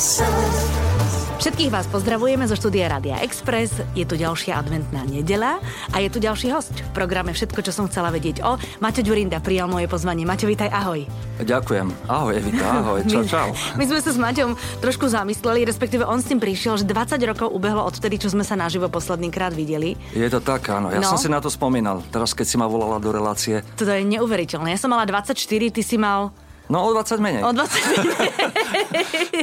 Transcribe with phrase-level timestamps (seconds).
[0.00, 3.84] Všetkých vás pozdravujeme zo štúdia Radia Express.
[3.92, 5.60] Je tu ďalšia adventná nedela
[5.92, 8.56] a je tu ďalší host v programe Všetko, čo som chcela vedieť o.
[8.80, 10.24] Maťo Ďurinda prijal moje pozvanie.
[10.24, 11.04] Maťo, vítaj, ahoj.
[11.44, 11.92] Ďakujem.
[12.08, 13.04] Ahoj, Evita, ahoj.
[13.04, 13.48] Čau, čau.
[13.76, 14.50] My, my sme sa s Maťom
[14.80, 18.40] trošku zamysleli, respektíve on s tým prišiel, že 20 rokov ubehlo od vtedy, čo sme
[18.40, 20.00] sa naživo posledný krát videli.
[20.16, 20.88] Je to tak, áno.
[20.88, 21.12] Ja No.
[21.12, 23.60] som si na to spomínal, teraz keď si ma volala do relácie.
[23.76, 24.72] To je neuveriteľné.
[24.72, 25.36] Ja som mala 24,
[25.68, 26.32] ty si mal
[26.70, 27.42] No o 20 menej.
[27.42, 29.42] o 20.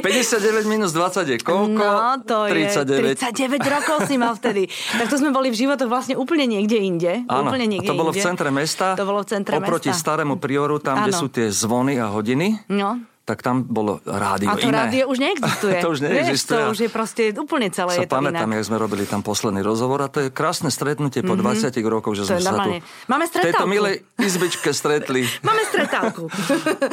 [0.72, 1.76] minus 20 je koľko?
[1.76, 2.88] No, to 39.
[2.88, 4.64] je 39 rokov si mal vtedy.
[4.68, 7.12] Tak to sme boli v životoch vlastne úplne niekde inde.
[7.26, 8.26] Áno, úplne niekde to bolo v inde.
[8.26, 8.96] centre mesta.
[8.96, 10.00] To bolo v centre Oproti mesta.
[10.00, 11.20] starému prioru, tam, kde Áno.
[11.20, 12.64] sú tie zvony a hodiny.
[12.66, 12.96] No.
[13.28, 14.88] Tak tam bolo rádio A to iné.
[14.88, 15.76] rádio už neexistuje.
[15.84, 16.56] to už Vieš, neexistuje.
[16.56, 18.56] to už je proste úplne celé sa je to pamätám, inak.
[18.56, 22.24] jak sme robili tam posledný rozhovor a to je krásne stretnutie po 20 rokoch, že
[22.24, 22.80] To sme sa tu.
[23.04, 23.68] Máme v tejto stretávku.
[23.68, 25.28] milej izbičke stretli.
[25.48, 26.24] Máme stretávku.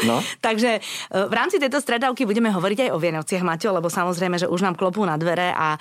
[0.03, 0.19] No.
[0.43, 4.51] Takže e, v rámci tejto stretávky budeme hovoriť aj o Vianociach, Maťo, lebo samozrejme, že
[4.51, 5.79] už nám klopú na dvere a,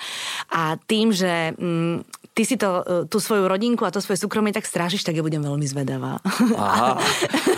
[0.49, 4.51] a tým, že mm, ty si to, e, tú svoju rodinku a to svoje súkromie
[4.51, 6.19] tak strážiš, tak ja budem veľmi zvedavá.
[6.53, 6.99] Aha,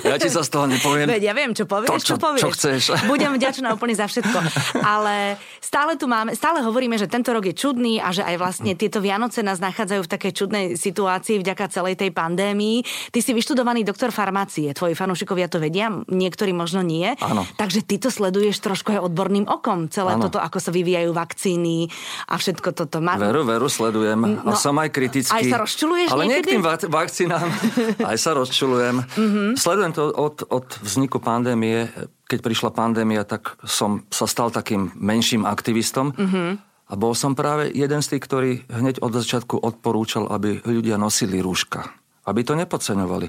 [0.06, 1.10] ja ti sa z toho nepoviem.
[1.10, 2.42] Veď ja viem, čo povieš, To, čo- čo povieš.
[2.42, 2.82] čo chceš.
[3.12, 4.38] Budem vďačná úplne za všetko.
[4.80, 8.72] Ale stále tu máme, stále hovoríme, že tento rok je čudný a že aj vlastne
[8.74, 12.86] tieto Vianoce nás nachádzajú v takej čudnej situácii vďaka celej tej pandémii.
[13.10, 17.18] Ty si vyštudovaný doktor farmácie, tvoji fanúšikovia to vedia, niektorí možno nie.
[17.18, 17.50] Áno.
[17.58, 20.30] Takže ty to sleduješ trošku aj odborným okom, celé Áno.
[20.30, 21.90] toto, ako sa vyvíjajú vakcíny
[22.30, 23.02] a všetko toto.
[23.02, 23.18] Má...
[23.18, 24.46] Veru, veru, sledujem.
[24.46, 25.32] No, som aj kritický.
[25.32, 26.44] aj sa rozčuluješ Ale nie niekedy?
[26.44, 27.48] k tým vak- vakcínám.
[28.12, 28.96] aj sa rozčulujem.
[29.16, 29.42] Mhm.
[29.56, 31.88] Sledujem to od, od vzniku pandémie.
[32.28, 36.12] Keď prišla pandémia, tak som sa stal takým menším aktivistom.
[36.12, 36.68] Mhm.
[36.88, 41.44] A bol som práve jeden z tých, ktorý hneď od začiatku odporúčal, aby ľudia nosili
[41.44, 41.84] rúška.
[42.24, 43.28] Aby to nepodceňovali.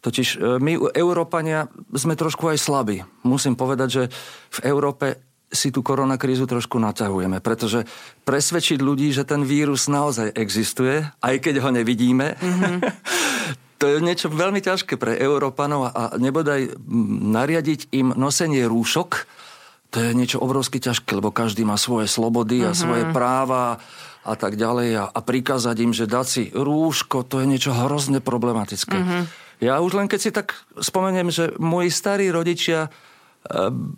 [0.00, 3.04] Totiž e, my, Európania, sme trošku aj slabí.
[3.20, 4.02] Musím povedať, že
[4.48, 7.86] v Európe si tú koronakrízu trošku naťahujeme, pretože
[8.26, 12.34] presvedčiť ľudí, že ten vírus naozaj existuje, aj keď ho nevidíme,
[13.80, 19.10] to je niečo veľmi ťažké pre Európanov a nebodaj mm, nariadiť im nosenie rúšok,
[19.94, 23.78] to je niečo obrovsky ťažké, lebo každý má svoje slobody a svoje práva
[24.26, 28.18] a tak ďalej a, a prikázať im, že dať si rúško, to je niečo hrozne
[28.18, 28.98] problematické.
[29.62, 32.92] Ja už len keď si tak spomeniem, že moji starí rodičia,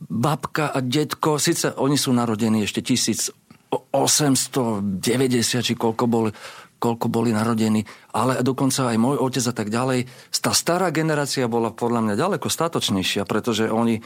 [0.08, 6.32] babka a detko, síce oni sú narodení ešte 1890, či koľko boli,
[6.78, 7.82] koľko boli narodení,
[8.14, 10.06] ale dokonca aj môj otec a tak ďalej.
[10.38, 13.98] Tá stará generácia bola podľa mňa ďaleko statočnejšia, pretože oni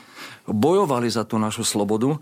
[0.49, 2.17] bojovali za tú našu slobodu,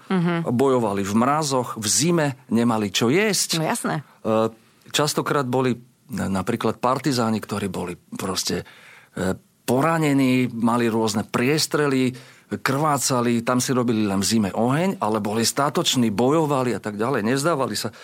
[0.51, 3.63] bojovali v mrazoch, v zime, nemali čo jesť.
[3.63, 4.03] No jasné.
[4.27, 4.51] E,
[4.91, 5.79] Častokrát boli
[6.11, 8.67] na- napríklad partizáni, ktorí boli proste
[9.15, 12.11] e, poranení, mali rôzne priestrely,
[12.59, 17.23] krvácali, tam si robili len v zime oheň, ale boli statoční, bojovali a tak ďalej,
[17.23, 17.95] nezdávali sa.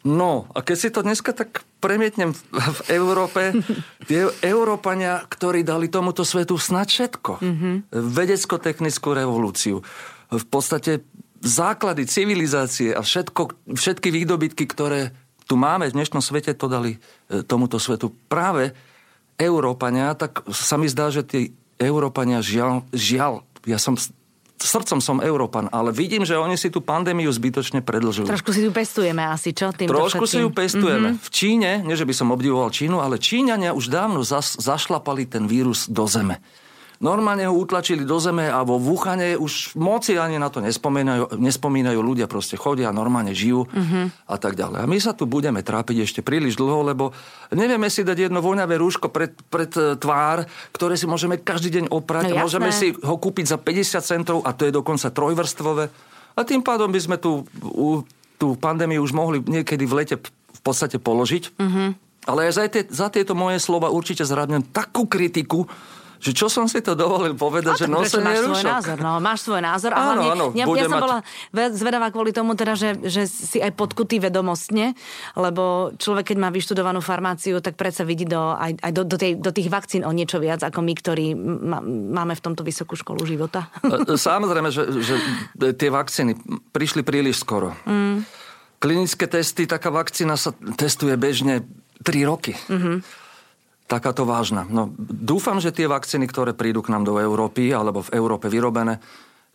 [0.00, 3.52] No, a keď si to dneska tak premietnem v, v Európe,
[4.08, 7.44] tie Európania, ktorí dali tomuto svetu snad všetko.
[7.44, 7.74] Mm-hmm.
[7.92, 9.84] Vedecko-technickú revolúciu.
[10.32, 11.04] V podstate
[11.44, 15.12] základy civilizácie a všetko, všetky výdobytky, ktoré
[15.44, 18.72] tu máme v dnešnom svete, to dali e, tomuto svetu práve
[19.40, 21.40] Európania, tak sa mi zdá, že tí
[21.80, 23.96] Európania žiaľ, žiaľ ja som
[24.60, 28.28] srdcom som Európan, ale vidím, že oni si tú pandémiu zbytočne predlžujú.
[28.28, 29.72] Trošku si tu pestujeme asi, čo?
[29.72, 31.16] Týmto Trošku si ju pestujeme.
[31.16, 31.24] Mm-hmm.
[31.24, 35.48] V Číne, nie že by som obdivoval Čínu, ale Číňania už dávno zas, zašlapali ten
[35.48, 36.44] vírus do zeme.
[37.00, 41.96] Normálne ho utlačili do zeme a vo Wuhane už moci ani na to nespomínajú, nespomínajú
[41.96, 44.28] ľudia proste chodia, normálne žijú mm-hmm.
[44.28, 44.84] a tak ďalej.
[44.84, 47.16] A my sa tu budeme trápiť ešte príliš dlho, lebo
[47.56, 50.44] nevieme si dať jedno voňavé rúško pred, pred e, tvár,
[50.76, 52.36] ktoré si môžeme každý deň No oprať.
[52.36, 52.44] jasné.
[52.44, 55.88] môžeme si ho kúpiť za 50 centov a to je dokonca trojvrstvové.
[56.36, 58.04] A tým pádom by sme tú, u-
[58.36, 61.56] tú pandémiu už mohli niekedy v lete v podstate položiť.
[61.56, 61.88] Mm-hmm.
[62.28, 65.64] Ale aj za, tie, za tieto moje slova určite zradnem takú kritiku,
[66.20, 68.68] že čo som si to dovolil povedať, že nosenie máš svoj rúšok.
[68.68, 69.90] názor, no, máš svoj názor.
[69.90, 71.18] A Áno, hlavne, áno, ja, ja som mať- bola
[71.50, 74.92] ve- zvedavá kvôli tomu, teda, že, že si aj podkutý vedomostne,
[75.32, 79.32] lebo človek, keď má vyštudovanú farmáciu, tak predsa vidí do, aj, aj do, do, tej,
[79.34, 83.24] do tých vakcín o niečo viac, ako my, ktorí ma, máme v tomto vysokú školu
[83.24, 83.72] života.
[83.80, 85.16] E, Samozrejme, že, že
[85.72, 86.36] tie vakcíny
[86.68, 87.72] prišli príliš skoro.
[87.88, 88.28] Mm.
[88.76, 91.64] Klinické testy, taká vakcína sa testuje bežne
[92.00, 92.56] 3 roky.
[92.68, 92.96] Mm-hmm.
[93.90, 94.62] Takáto vážna.
[94.70, 99.02] No, dúfam, že tie vakcíny, ktoré prídu k nám do Európy, alebo v Európe vyrobené,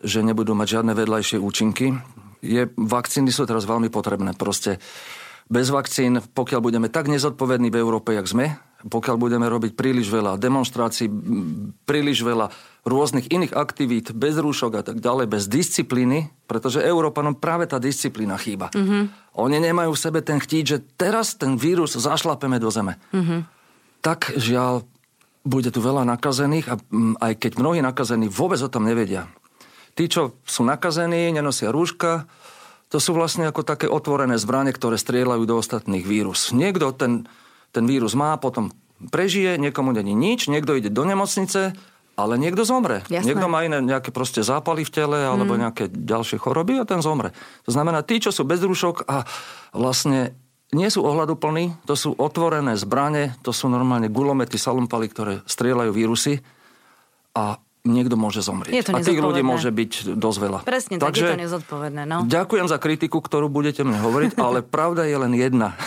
[0.03, 1.95] že nebudú mať žiadne vedľajšie účinky.
[2.43, 4.35] Je, vakcíny sú teraz veľmi potrebné.
[4.35, 4.83] Proste
[5.47, 10.37] bez vakcín, pokiaľ budeme tak nezodpovední v Európe, jak sme, pokiaľ budeme robiť príliš veľa
[10.37, 11.07] demonstrácií,
[11.87, 12.51] príliš veľa
[12.85, 18.37] rôznych iných aktivít, bez rúšok a tak ďalej, bez disciplíny, pretože Európanom práve tá disciplína
[18.37, 18.69] chýba.
[18.75, 19.03] Mm-hmm.
[19.41, 23.01] Oni nemajú v sebe ten chtít, že teraz ten vírus zašlapeme do zeme.
[23.09, 23.54] Mm-hmm.
[24.05, 24.85] Tak žiaľ,
[25.41, 26.75] bude tu veľa nakazených a
[27.25, 29.29] aj keď mnohí nakazení vôbec o tom nevedia.
[29.97, 32.29] Tí, čo sú nakazení, nenosia rúška,
[32.93, 36.53] to sú vlastne ako také otvorené zbranie, ktoré strieľajú do ostatných vírus.
[36.53, 37.25] Niekto ten,
[37.73, 38.69] ten vírus má, potom
[39.09, 41.73] prežije, niekomu není nič, niekto ide do nemocnice,
[42.15, 43.03] ale niekto zomre.
[43.11, 43.27] Jasné.
[43.27, 45.59] Niekto má iné nejaké proste zápaly v tele alebo mm.
[45.59, 47.35] nejaké ďalšie choroby a ten zomre.
[47.67, 49.27] To znamená, tí, čo sú bez rúšok a
[49.75, 50.37] vlastne
[50.73, 56.41] nie sú ohľaduplní, to sú otvorené zbranie, to sú normálne gulomety, salumpaly, ktoré strieľajú vírusy.
[57.35, 58.73] A niekto môže zomrieť.
[58.73, 60.59] Je to a tých ľudí môže byť dosť veľa.
[60.65, 62.01] Presne, Takže, tak je to nezodpovedné.
[62.09, 62.17] No.
[62.25, 65.77] Ďakujem za kritiku, ktorú budete mne hovoriť, ale pravda je len jedna.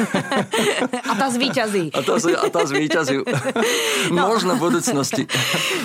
[1.04, 1.90] a tá zvýťazí.
[1.92, 3.26] a, tá, a tá zvýťazí.
[4.16, 4.30] no.
[4.30, 5.26] Možno v budúcnosti.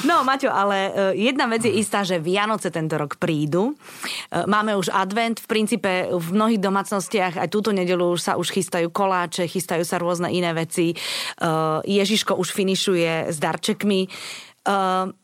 [0.06, 0.78] no, Maťo, ale
[1.18, 3.74] e, jedna vec je istá, že Vianoce tento rok prídu.
[4.30, 8.54] E, máme už advent, v princípe v mnohých domácnostiach aj túto nedelu už sa už
[8.54, 10.94] chystajú koláče, chystajú sa rôzne iné veci.
[10.94, 10.96] E,
[11.90, 14.06] Ježiško už finišuje s darčekmi.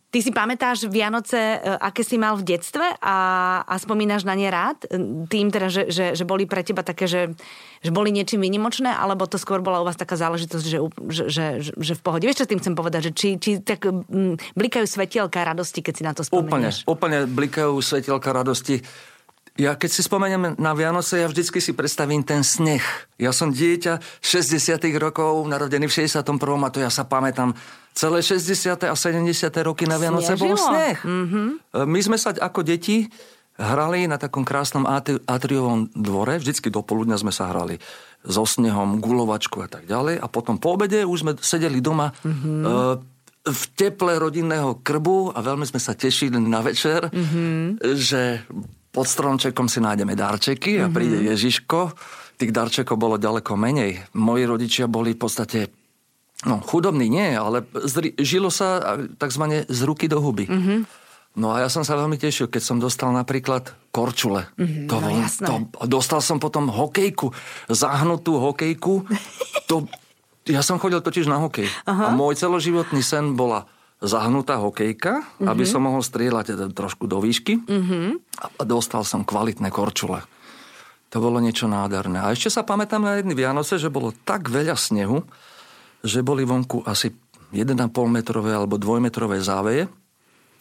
[0.09, 3.17] Ty si pamätáš Vianoce, e, aké si mal v detstve a,
[3.61, 4.89] a spomínaš na ne rád?
[5.29, 7.37] Tým teda, že, že, že boli pre teba také, že,
[7.85, 10.79] že boli niečím vynimočné, alebo to skôr bola u vás taká záležitosť, že,
[11.13, 11.45] že, že,
[11.77, 12.25] že v pohode?
[12.25, 13.09] Vieš, čo tým chcem povedať?
[13.09, 13.85] Že či, či tak
[14.57, 16.89] blikajú svetielka radosti, keď si na to spomínaš?
[16.89, 18.81] Úplne, úplne blikajú svetielka radosti.
[19.59, 22.81] Ja keď si spomeniem na Vianoce, ja vždycky si predstavím ten sneh.
[23.19, 26.39] Ja som dieťa 60 rokov, narodený v 61.
[26.39, 27.51] a to ja sa pamätám.
[27.99, 28.87] Celé 60.
[28.87, 29.27] a 70.
[29.59, 30.55] roky na Vianoce Snežilo.
[30.55, 31.03] bol sneh.
[31.03, 31.47] Mm-hmm.
[31.83, 33.11] My sme sa ako deti
[33.59, 34.87] hrali na takom krásnom
[35.27, 36.39] atriovom dvore.
[36.39, 37.75] Vždycky do poludňa sme sa hrali
[38.23, 40.15] so snehom, gulovačku a tak ďalej.
[40.15, 42.63] A potom po obede už sme sedeli doma mm-hmm.
[43.51, 47.83] v teple rodinného krbu a veľmi sme sa tešili na večer, mm-hmm.
[47.99, 48.47] že
[48.95, 51.31] pod stromčekom si nájdeme darčeky a príde mm-hmm.
[51.35, 51.79] Ježiško.
[52.39, 54.15] Tých darčekov bolo ďaleko menej.
[54.15, 55.78] Moji rodičia boli v podstate
[56.47, 60.47] no, chudobní nie, ale zri, žilo sa takzvané z ruky do huby.
[60.47, 60.79] Mm-hmm.
[61.39, 64.49] No a ja som sa veľmi tešil, keď som dostal napríklad korčule.
[64.57, 65.13] Mm-hmm, to, no,
[65.45, 65.53] to,
[65.87, 67.31] dostal som potom hokejku,
[67.69, 69.07] zahnutú hokejku.
[69.69, 69.85] To,
[70.49, 71.69] ja som chodil totiž na hokej.
[71.85, 72.09] Aha.
[72.09, 73.69] A môj celoživotný sen bola
[73.99, 75.47] zahnutá hokejka, mm-hmm.
[75.47, 78.07] aby som mohol strieľať teda trošku do výšky mm-hmm.
[78.59, 80.23] a dostal som kvalitné korčule.
[81.09, 82.21] To bolo niečo nádherné.
[82.21, 85.25] A ešte sa pamätám na jedny Vianoce, že bolo tak veľa snehu,
[86.05, 87.11] že boli vonku asi
[87.51, 87.75] 1,5
[88.07, 89.89] metrové alebo 2 metrové záveje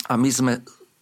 [0.08, 0.52] a my sme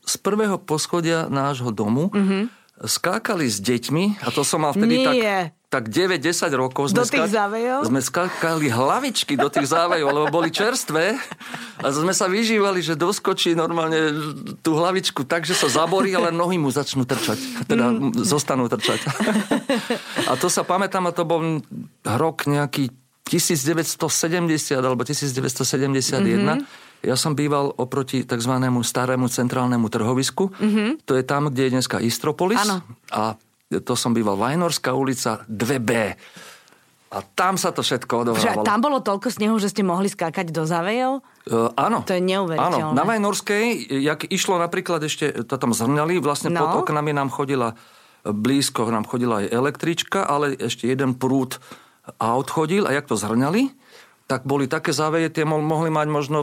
[0.07, 5.57] z prvého poschodia nášho domu mm-hmm skákali s deťmi, a to som mal vtedy Nie.
[5.73, 6.93] tak, tak 9-10 rokov.
[6.93, 7.89] Sme do tých závejov?
[7.89, 11.17] Sme skákali hlavičky do tých závejov, lebo boli čerstvé
[11.81, 14.13] a sme sa vyžívali, že doskočí normálne
[14.61, 17.65] tú hlavičku tak, že sa zaborí, ale nohy mu začnú trčať.
[17.65, 18.21] Teda mm.
[18.21, 19.01] zostanú trčať.
[20.29, 21.41] A to sa pamätám, a to bol
[22.05, 22.93] rok nejaký
[23.27, 26.15] 1970 alebo 1971.
[26.23, 28.53] Mm-hmm ja som býval oproti tzv.
[28.83, 30.51] starému centrálnemu trhovisku.
[30.51, 30.89] Mm-hmm.
[31.07, 32.59] To je tam, kde je dneska Istropolis.
[32.59, 32.83] Ano.
[33.15, 33.39] A
[33.71, 35.91] to som býval Vajnorská ulica 2B.
[37.07, 38.67] A tam sa to všetko odohrávalo.
[38.67, 41.23] Že tam bolo toľko snehu, že ste mohli skákať do zavejov?
[41.47, 42.03] Uh, áno.
[42.03, 42.83] To je neuveriteľné.
[42.83, 46.67] Áno, na Vajnorskej, jak išlo napríklad ešte, to tam zhrňali, vlastne no.
[46.67, 47.79] pod oknami nám chodila
[48.27, 51.63] blízko, nám chodila aj električka, ale ešte jeden prúd
[52.19, 53.75] aut chodil a jak to zhrňali,
[54.27, 56.39] tak boli také záveje, tie mohli mať možno,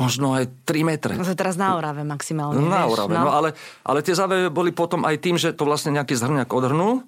[0.00, 1.12] možno aj 3 metre.
[1.20, 2.56] No to teraz na Orave maximálne.
[2.64, 3.28] Na Orave, no.
[3.28, 3.52] no ale,
[3.84, 7.04] ale tie záveje boli potom aj tým, že to vlastne nejaký zhrňak odhrnul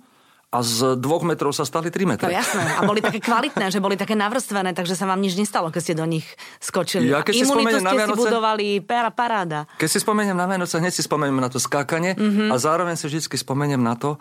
[0.49, 2.29] a z dvoch metrov sa stali 3 metre.
[2.29, 2.65] No jasné.
[2.77, 5.95] A boli také kvalitné, že boli také navrstvené, takže sa vám nič nestalo, keď ste
[5.97, 6.25] do nich
[6.61, 7.09] skočili.
[7.09, 9.69] Ja, keď si ste na Vianoce, si budovali para, paráda.
[9.77, 12.49] Keď si spomeniem na Vianoce, hneď si spomeniem na to skákanie mm-hmm.
[12.49, 14.17] a zároveň si vždy spomeniem na to,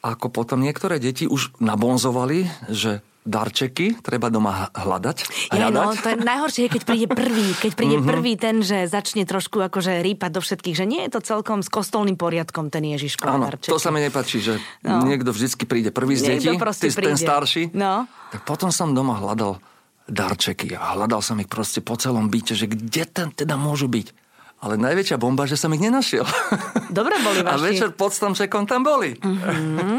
[0.00, 5.16] ako potom niektoré deti už nabonzovali, že darčeky treba doma hľadať.
[5.52, 7.52] Ja, no, to je najhoršie, keď príde prvý.
[7.52, 8.10] Keď príde mm-hmm.
[8.16, 11.68] prvý ten, že začne trošku akože rýpať do všetkých, že nie je to celkom s
[11.68, 13.28] kostolným poriadkom ten Ježiško.
[13.28, 15.04] Áno, to sa mi nepáči, že no.
[15.04, 17.76] niekto vždycky príde prvý z detí, ty, ten starší.
[17.76, 18.08] No.
[18.32, 19.60] Tak potom som doma hľadal
[20.08, 24.16] darčeky a hľadal som ich proste po celom byte, že kde ten teda môžu byť.
[24.60, 26.24] Ale najväčšia bomba, že som ich nenašiel.
[26.92, 27.56] Dobre boli vaši.
[27.56, 29.16] A večer pod stromčekom tam boli.
[29.16, 29.98] Mm-hmm.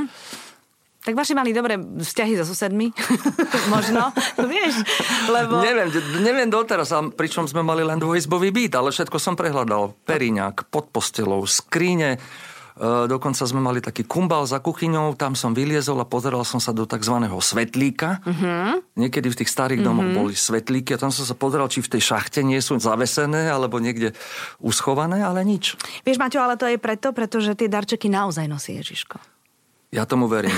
[1.01, 2.93] Tak vaši mali dobré vzťahy so susedmi?
[3.73, 4.13] Možno,
[4.53, 4.85] vieš,
[5.33, 5.57] lebo...
[5.57, 5.89] Neviem,
[6.21, 9.97] neviem doteraz, pričom sme mali len dvojizbový byt, ale všetko som prehľadal.
[10.05, 12.21] Periňák, pod postelou, skríne,
[12.79, 16.87] dokonca sme mali taký kumbal za kuchyňou, tam som vyliezol a pozeral som sa do
[16.87, 17.15] tzv.
[17.27, 18.23] svetlíka.
[18.23, 18.79] Uh-huh.
[18.95, 20.19] Niekedy v tých starých domoch uh-huh.
[20.31, 23.81] boli svetlíky a tam som sa pozeral, či v tej šachte nie sú zavesené alebo
[23.81, 24.15] niekde
[24.63, 25.75] uschované, ale nič.
[26.07, 29.40] Vieš, Maťo, ale to je preto, pretože tie darčeky naozaj nosí Ježiško.
[29.91, 30.55] Ja tomu verím.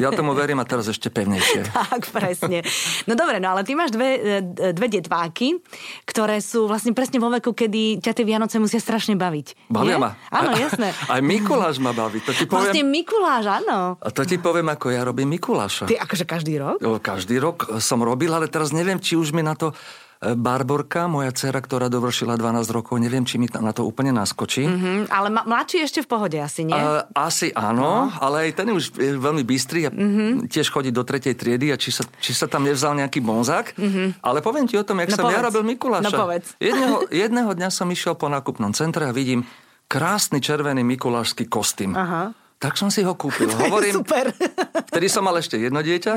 [0.00, 1.68] Ja tomu verím a teraz ešte pevnejšie.
[1.76, 2.64] tak, presne.
[3.04, 5.60] No dobre, no ale ty máš dve, e, dve detváky,
[6.08, 9.68] ktoré sú vlastne presne vo veku, kedy ťa tie Vianoce musia strašne baviť.
[9.68, 10.16] Bavia ma.
[10.32, 10.96] Áno, jasné.
[11.12, 12.24] Aj Mikuláš ma baví.
[12.24, 12.72] To ti poviem...
[12.72, 14.00] Vlastne Mikuláš, áno.
[14.00, 15.84] A to ti poviem, ako ja robím Mikuláša.
[15.92, 16.80] Ty akože každý rok?
[16.80, 19.76] Každý rok som robil, ale teraz neviem, či už mi na to
[20.22, 24.62] Barborka, moja dcera, ktorá dovršila 12 rokov, neviem, či mi na to úplne naskočí.
[24.62, 26.78] Mm-hmm, ale ma- mladší ešte v pohode asi, nie?
[26.78, 28.14] Uh, asi áno, no.
[28.22, 30.46] ale aj ten už je veľmi bystrý a mm-hmm.
[30.46, 33.74] tiež chodí do tretej triedy a či sa, či sa tam nevzal nejaký bonzák.
[33.74, 34.22] Mm-hmm.
[34.22, 35.34] Ale poviem ti o tom, jak no som povedz.
[35.34, 36.06] ja robil Mikuláša.
[36.06, 36.46] No povedz.
[36.62, 39.42] Jedného, jedného dňa som išiel po nákupnom centre a vidím
[39.90, 41.92] krásny červený mikulášsky kostým.
[41.92, 42.32] Aha.
[42.62, 43.50] Tak som si ho kúpil.
[43.66, 44.30] Hovorím, super.
[44.94, 46.12] Vtedy som mal ešte jedno dieťa,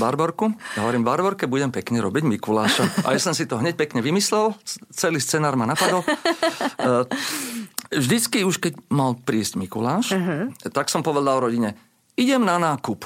[0.00, 0.48] Barborku.
[0.72, 3.04] Ja hovorím, Barborke, budem pekne robiť Mikuláša.
[3.04, 4.56] A ja som si to hneď pekne vymyslel.
[4.96, 6.00] Celý scenár ma napadol.
[6.00, 7.04] E,
[7.92, 10.48] vždycky už keď mal prísť Mikuláš, uh-huh.
[10.72, 11.76] tak som povedal rodine,
[12.16, 13.04] idem na nákup.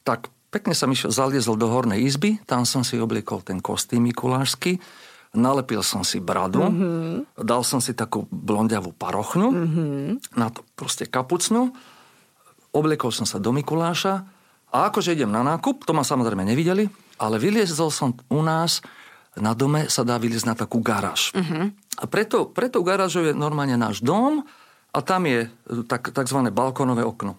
[0.00, 4.80] Tak pekne som išiel, zaliezol do hornej izby, tam som si obliekol ten kostým mikulášsky,
[5.36, 7.44] nalepil som si bradu, mm-hmm.
[7.44, 10.38] dal som si takú blondiavú parochňu, mm-hmm.
[10.40, 11.76] na to proste kapucňu,
[12.76, 14.14] obliekol som sa do Mikuláša
[14.70, 16.84] a akože idem na nákup, to ma samozrejme nevideli,
[17.16, 18.84] ale vyliezol som u nás,
[19.36, 21.32] na dome sa dá vyliezť na takú garáž.
[21.32, 21.72] Uh-huh.
[22.00, 24.44] A preto, preto garážou je normálne náš dom
[24.92, 25.48] a tam je
[25.88, 27.36] tak, takzvané balkónové okno.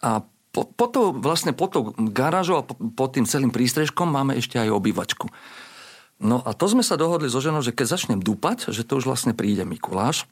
[0.00, 4.36] A po, po to, vlastne po to garážou a po, pod tým celým prístrežkom máme
[4.36, 5.28] ešte aj obývačku.
[6.20, 9.08] No a to sme sa dohodli so ženou, že keď začnem dúpať, že to už
[9.08, 10.28] vlastne príde Mikuláš,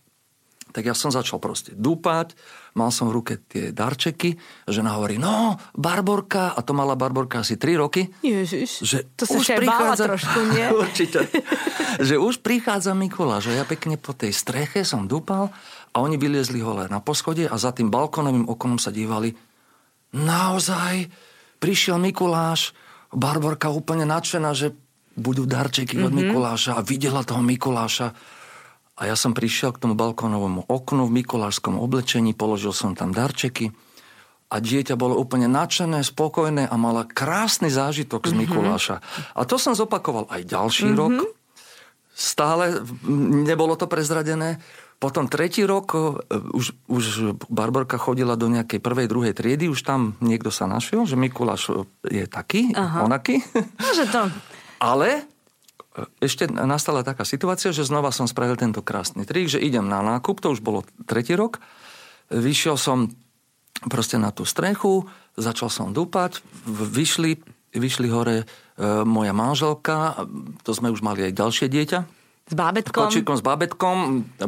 [0.68, 2.36] tak ja som začal proste dúpať,
[2.76, 4.36] mal som v ruke tie darčeky,
[4.68, 8.06] žena hovorí, no, Barborka, a to mala Barborka asi 3 roky.
[8.20, 10.04] Ježiš, že to sa už prichádza...
[10.12, 10.66] trošku, nie?
[10.84, 11.26] Určite.
[11.98, 15.50] že už prichádza Mikuláš, že ja pekne po tej streche som dúpal
[15.92, 19.32] a oni vyliezli hole na poschodie a za tým balkónovým okonom sa dívali.
[20.14, 21.08] Naozaj,
[21.58, 22.76] prišiel Mikuláš,
[23.08, 24.76] Barborka úplne nadšená, že
[25.18, 26.08] budú darčeky mm-hmm.
[26.08, 26.18] od mhm.
[26.22, 28.37] Mikuláša a videla toho Mikuláša
[28.98, 33.70] a ja som prišiel k tomu balkónovému oknu v mikulášskom oblečení, položil som tam darčeky
[34.48, 38.38] a dieťa bolo úplne nadšené, spokojné a mala krásny zážitok z mhm.
[38.42, 38.96] Mikuláša.
[39.38, 41.00] A to som zopakoval aj ďalší mm-hmm.
[41.00, 41.16] rok.
[42.18, 42.82] Stále
[43.46, 44.58] nebolo to prezradené.
[44.98, 45.98] Potom tretí rok e,
[46.34, 47.04] už, už
[47.46, 51.70] Barborka chodila do nejakej prvej, druhej triedy, už tam niekto sa našiel, že Mikuláš
[52.02, 53.06] je taký, Aha.
[53.06, 53.38] onaký.
[53.78, 54.26] Môže to.
[54.90, 55.22] Ale
[56.22, 60.38] ešte nastala taká situácia, že znova som spravil tento krásny trik, že idem na nákup,
[60.38, 61.58] to už bolo tretí rok.
[62.30, 63.10] Vyšiel som
[63.86, 65.06] proste na tú strechu,
[65.38, 67.38] začal som dúpať, vyšli,
[67.74, 68.44] vyšli hore e,
[69.06, 70.26] moja manželka,
[70.66, 72.00] to sme už mali aj ďalšie dieťa,
[72.48, 73.12] s bábetkom?
[73.12, 73.96] Kočíkom s bábetkom.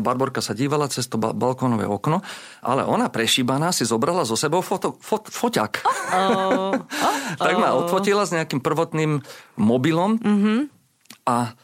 [0.00, 2.24] Barborka sa dívala cez to balkónové okno,
[2.64, 5.84] ale ona prešíbaná si zobrala zo sebou foto, fot, foťak.
[5.84, 7.12] Oh, oh, oh.
[7.44, 9.20] tak ma odfotila s nejakým prvotným
[9.60, 10.16] mobilom.
[10.16, 10.79] Mm-hmm
[11.24, 11.54] a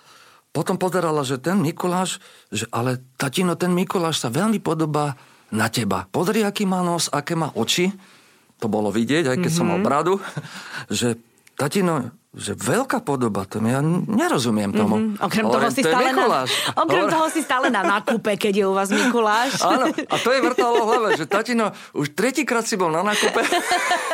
[0.56, 2.16] potom pozerala, že ten Mikuláš,
[2.48, 5.12] že ale tatino, ten Mikuláš sa veľmi podobá
[5.52, 6.08] na teba.
[6.08, 7.92] Pozri, aký má nos, aké má oči.
[8.64, 9.58] To bolo vidieť, aj keď mm-hmm.
[9.60, 9.86] som mal mhm.
[9.86, 10.14] bradu,
[10.98, 11.20] že
[11.60, 15.00] tatino, že veľká podoba, to ja nerozumiem tomu.
[15.00, 15.24] Mm-hmm.
[15.24, 16.44] Okrem, toho si, to stále na,
[16.76, 19.56] okrem toho si stále na nákupe, keď je u vás Mikuláš.
[19.64, 23.40] Áno, a to je vrtalo hlave, že tatino, už tretíkrát si bol na nákupe.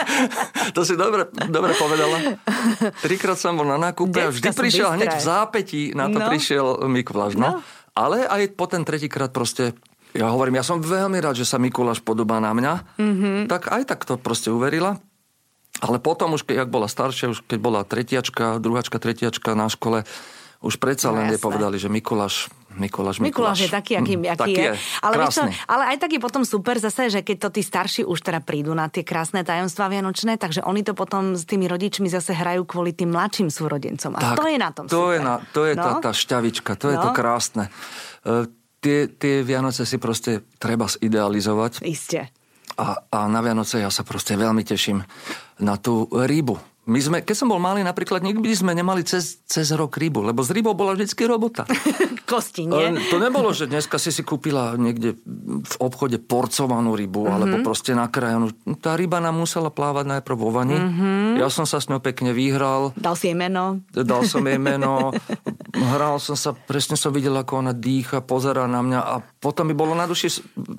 [0.78, 2.38] to si dobre, dobre povedala.
[3.02, 4.98] Trikrát som bol na nákupe a vždy prišiel bystre.
[5.02, 6.26] hneď v zápetí, na to no.
[6.30, 7.34] prišiel Mikuláš.
[7.34, 7.58] No.
[7.58, 7.66] no.
[7.98, 9.74] Ale aj po ten tretíkrát proste
[10.12, 13.36] ja hovorím, ja som veľmi rád, že sa Mikuláš podobá na mňa, mm-hmm.
[13.48, 15.00] tak aj tak to proste uverila.
[15.80, 20.04] Ale potom už, keď bola staršia, už keď bola tretiačka, druhačka, tretiačka na škole,
[20.62, 22.46] už predsa len no, povedali, že Mikuláš,
[22.78, 23.58] Mikuláš, Mikuláš.
[23.58, 24.72] Mikuláš je taký, aký, mm, aký taký je.
[24.72, 24.74] je.
[25.02, 28.22] Ale, čo, ale aj tak je potom super zase, že keď to tí starší už
[28.22, 32.32] teda prídu na tie krásne tajomstvá vianočné, takže oni to potom s tými rodičmi zase
[32.32, 34.14] hrajú kvôli tým mladším súrodencom.
[34.16, 35.12] A tak, to je na tom to super.
[35.12, 35.82] Je na, to je no?
[35.82, 36.92] tá, tá šťavička, to no?
[36.94, 37.16] je to no.
[37.16, 37.64] krásne.
[38.22, 38.46] Uh,
[38.78, 41.82] tie, tie Vianoce si proste treba zidealizovať.
[41.82, 42.30] Isté.
[42.76, 45.04] A, a na Vianoce ja sa proste veľmi teším
[45.60, 46.72] na tú rybu.
[46.82, 50.42] My sme, keď som bol malý, napríklad nikdy sme nemali cez, cez rok rybu, lebo
[50.42, 51.62] z rybou bola vždycky robota.
[52.30, 52.98] Kosti, nie?
[53.06, 55.14] To nebolo, že dneska si si kúpila niekde
[55.62, 57.34] v obchode porcovanú rybu, mm-hmm.
[57.38, 58.50] alebo proste nakrájanú.
[58.82, 60.74] Tá ryba nám musela plávať najprv vo vani.
[60.74, 61.38] Mm-hmm.
[61.38, 62.90] Ja som sa s ňou pekne vyhral.
[62.98, 63.78] Dal si jej meno.
[63.94, 65.14] Dal som jej meno.
[65.72, 69.72] hral som sa, presne som videl, ako ona dýcha, pozera na mňa a potom mi
[69.72, 70.28] bolo na duši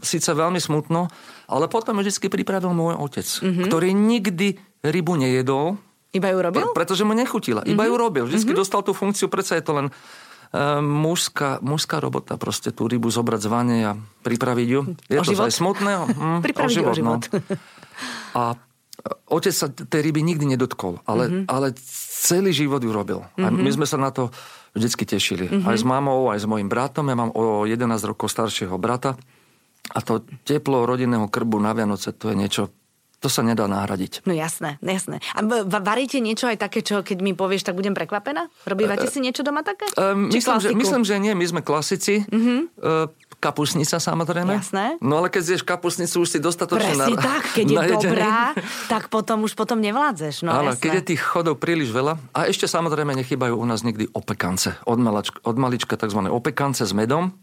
[0.05, 1.09] síce veľmi smutno,
[1.49, 3.65] ale potom ju vždy pripravil môj otec, mm-hmm.
[3.65, 4.47] ktorý nikdy
[4.85, 5.81] rybu nejedol.
[6.13, 6.65] Iba ju robil?
[6.69, 7.65] Pre, pretože mu nechutila.
[7.65, 7.89] Iba mm-hmm.
[7.89, 8.23] ju robil.
[8.29, 8.61] Vždy mm-hmm.
[8.61, 13.39] dostal tú funkciu, predsa je to len uh, mužská, mužská robota, proste tú rybu zobrať
[13.41, 14.81] z vane a pripraviť ju.
[15.09, 15.49] Je o to život?
[15.49, 15.91] aj smutné.
[16.13, 16.93] Mm, pripraviť o život.
[16.93, 17.21] O život.
[17.25, 17.37] No.
[18.37, 18.41] A
[19.33, 21.45] otec sa tej ryby nikdy nedotkol, ale, mm-hmm.
[21.49, 21.73] ale
[22.23, 23.25] celý život ju robil.
[23.25, 23.45] Mm-hmm.
[23.45, 24.29] A my sme sa na to
[24.73, 25.45] vždycky tešili.
[25.47, 25.69] Mm-hmm.
[25.69, 27.05] Aj s mamou, aj s mojim bratom.
[27.09, 29.15] Ja mám o 11 rokov staršieho brata.
[29.93, 32.71] A to teplo rodinného krbu na Vianoce, to je niečo,
[33.19, 34.23] to sa nedá nahradiť.
[34.23, 35.19] No jasné, jasné.
[35.35, 35.43] A
[35.79, 38.47] varíte niečo aj také, čo keď mi povieš, tak budem prekvapená?
[38.63, 39.87] Robívate uh, si niečo doma také?
[39.99, 41.35] Uh, myslím, že, myslím, že nie.
[41.35, 42.23] My sme klasici.
[42.31, 42.71] Uh-huh.
[42.79, 43.11] Uh,
[43.43, 44.55] kapusnica samozrejme.
[44.55, 44.85] Jasné.
[45.03, 48.55] No ale keď zješ kapusnicu, už si dostatočne Presne na, tak, keď je dobrá,
[48.87, 50.47] tak potom už potom nevládzeš.
[50.47, 54.07] No, ale keď je tých chodov príliš veľa, a ešte samozrejme nechybajú u nás nikdy
[54.15, 54.79] opekance.
[54.87, 56.23] Od, malačka, od malička tzv.
[56.31, 57.35] opekance s medom,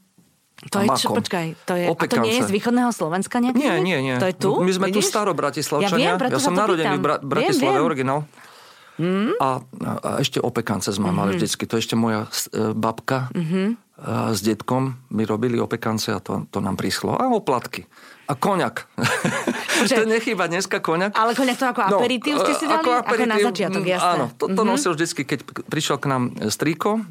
[0.68, 3.56] to je, čo, počkaj, to je, a to nie je z východného Slovenska nejaký?
[3.56, 4.20] Nie, nie, nie.
[4.20, 4.50] To je tu?
[4.60, 5.08] My sme Vidíš?
[5.08, 5.96] tu starobratislavčania.
[5.96, 8.28] Ja, viem, ja som narodený v Bra- Bratislave originál.
[9.00, 9.40] Mm.
[9.40, 9.64] A,
[10.04, 11.16] a ešte opekance sme mm-hmm.
[11.16, 11.64] mali vždycky.
[11.64, 16.80] To ešte moja e, babka mm-hmm s detkom my robili opekance a to, to nám
[16.80, 17.20] prišlo.
[17.20, 17.84] A oplatky.
[18.30, 18.88] A koňak.
[19.88, 20.04] Že...
[20.04, 21.12] to nechýba dneska koňak.
[21.12, 22.80] Ale koňak to ako aperitív no, ste si dali?
[22.80, 24.12] Ako, aperitív, ako na začiatok, jasné.
[24.16, 24.68] Áno, to, to mm-hmm.
[24.68, 25.38] nosil vždycky, keď
[25.68, 27.04] prišiel k nám strýko,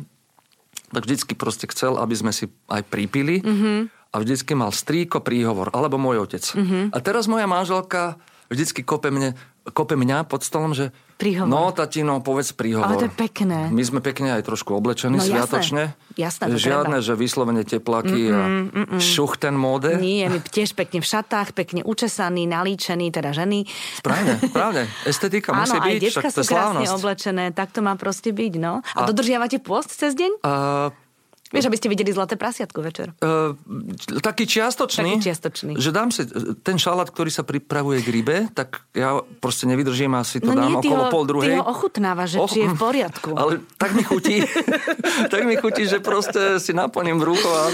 [0.90, 3.46] tak vždycky proste chcel, aby sme si aj pripili.
[3.46, 3.78] Mm-hmm.
[4.10, 6.42] A vždycky mal strýko príhovor, alebo môj otec.
[6.42, 6.84] Mm-hmm.
[6.90, 8.18] A teraz moja manželka
[8.50, 9.38] vždycky kope, mne,
[9.72, 11.52] kope mňa pod stolom, že Príhovor.
[11.52, 12.96] No, tatino, povedz príhovor.
[12.96, 13.68] Ale to je pekné.
[13.76, 15.92] My sme pekne aj trošku oblečení, no, sviatočne.
[16.16, 17.08] Jasné, to Žiadne, treba.
[17.12, 19.00] že vyslovene teplaky mm-mm, a mm-mm.
[19.04, 20.00] šuch ten móde.
[20.00, 23.68] Nie, my tiež pekne v šatách, pekne učesaní, nalíčení, teda ženy.
[24.00, 24.88] Správne, správne.
[25.04, 28.80] Estetika musí Áno, byť, aj detka sú krásne oblečené, tak to má proste byť, no.
[28.80, 30.40] A, a dodržiavate pôst cez deň?
[30.40, 30.96] Uh,
[31.50, 33.10] Vieš, aby ste videli zlaté prasiatko večer.
[33.26, 33.58] Uh,
[34.22, 35.18] taký čiastočný.
[35.18, 35.72] Taký čiastočný.
[35.82, 36.30] Že dám si
[36.62, 40.62] ten šalát, ktorý sa pripravuje k rybe, tak ja proste nevydržím a si to no
[40.62, 41.58] dám nie, okolo ho, pol druhej.
[41.58, 43.34] Ty ho ochutnáva, že oh, či je v poriadku.
[43.34, 44.46] Ale tak mi chutí,
[45.34, 47.66] tak mi chutí, že proste si naplním brucho a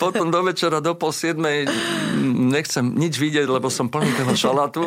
[0.00, 1.68] potom do večera, do pol siedmej
[2.34, 4.82] nechcem nič vidieť, lebo som plný toho šalátu.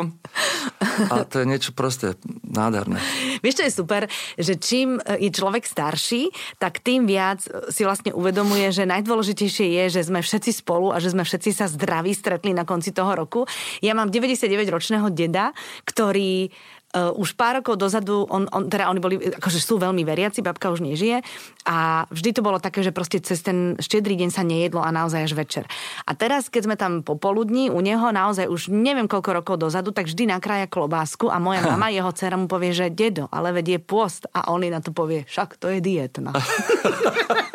[1.10, 2.98] A to je niečo proste nádherné.
[3.42, 4.02] Vieš, čo je super?
[4.34, 9.84] Že čím je človek starší, tak tým viac si vlastne vlastne uvedomuje, že najdôležitejšie je,
[10.00, 13.44] že sme všetci spolu a že sme všetci sa zdraví stretli na konci toho roku.
[13.84, 15.52] Ja mám 99-ročného deda,
[15.84, 16.48] ktorý
[16.98, 20.74] Uh, už pár rokov dozadu, on, on, teda oni boli, akože sú veľmi veriaci, babka
[20.74, 21.22] už nežije
[21.62, 25.30] a vždy to bolo také, že proste cez ten štedrý deň sa nejedlo a naozaj
[25.30, 25.64] až večer.
[26.10, 30.10] A teraz, keď sme tam popoludní u neho, naozaj už neviem koľko rokov dozadu, tak
[30.10, 34.26] vždy nakrája klobásku a moja mama, jeho dcera mu povie, že dedo, ale vedie pôst
[34.34, 36.34] a on na to povie, však to je dietna.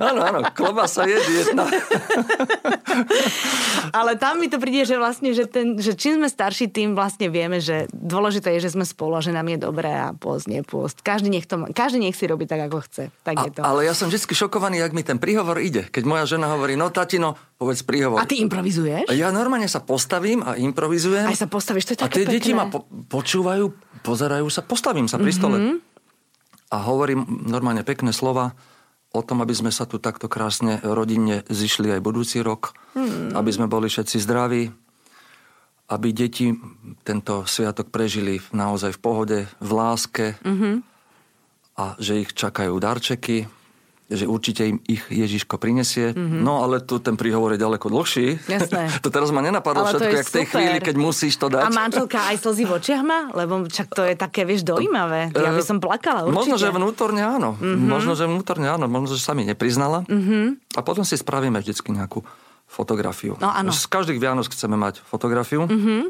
[0.00, 1.68] áno, áno, klobasa je dietna.
[3.98, 7.30] Ale tam mi to príde, že vlastne, že, ten, že čím sme starší, tým vlastne
[7.32, 10.60] vieme, že dôležité je, že sme spolu a že nám je dobré a pôst, nie
[10.60, 11.00] pôst.
[11.00, 13.04] Každý nech, to, každý nech si robí tak, ako chce.
[13.24, 13.60] Tak a, je to.
[13.62, 15.88] Ale ja som vždy šokovaný, ak mi ten príhovor ide.
[15.88, 18.20] Keď moja žena hovorí, no tatino, povedz príhovor.
[18.20, 19.12] A ty improvizuješ?
[19.12, 21.28] Ja normálne sa postavím a improvizujem.
[21.28, 23.70] Aj sa postavíš, to je také A tie deti ma po, počúvajú,
[24.04, 25.56] pozerajú sa, postavím sa pri stole.
[25.58, 25.76] Mm-hmm.
[26.70, 28.54] A hovorím normálne pekné slova
[29.10, 33.34] o tom, aby sme sa tu takto krásne rodinne zišli aj budúci rok, hmm.
[33.34, 34.70] aby sme boli všetci zdraví,
[35.90, 36.54] aby deti
[37.02, 40.74] tento sviatok prežili naozaj v pohode, v láske mm-hmm.
[41.74, 43.50] a že ich čakajú darčeky,
[44.10, 46.10] že určite im ich Ježiško prinesie.
[46.10, 46.42] Mm-hmm.
[46.42, 48.42] No ale tu ten príhovor je ďaleko dlhší.
[48.50, 48.90] Jasné.
[49.06, 51.66] to teraz ma nenapadlo ale všetko, jak v tej chvíli, keď musíš to dať.
[51.66, 53.30] A manželka aj slzy v očiach má?
[53.34, 55.30] Lebo čak to je také, vieš, dojímavé.
[55.30, 56.38] Ja by som plakala určite.
[56.42, 57.54] Možno, že vnútorne áno.
[57.58, 57.86] Mm-hmm.
[57.86, 58.90] Možno, že vnútorne áno.
[58.90, 60.02] Možno, že sa mi nepriznala.
[60.10, 60.74] Mm-hmm.
[60.74, 62.26] A potom si spravíme vždycky nejakú
[62.70, 63.34] fotografiu.
[63.42, 63.74] No áno.
[63.74, 65.66] Z každých Vianoc chceme mať fotografiu.
[65.66, 66.02] Mm-hmm.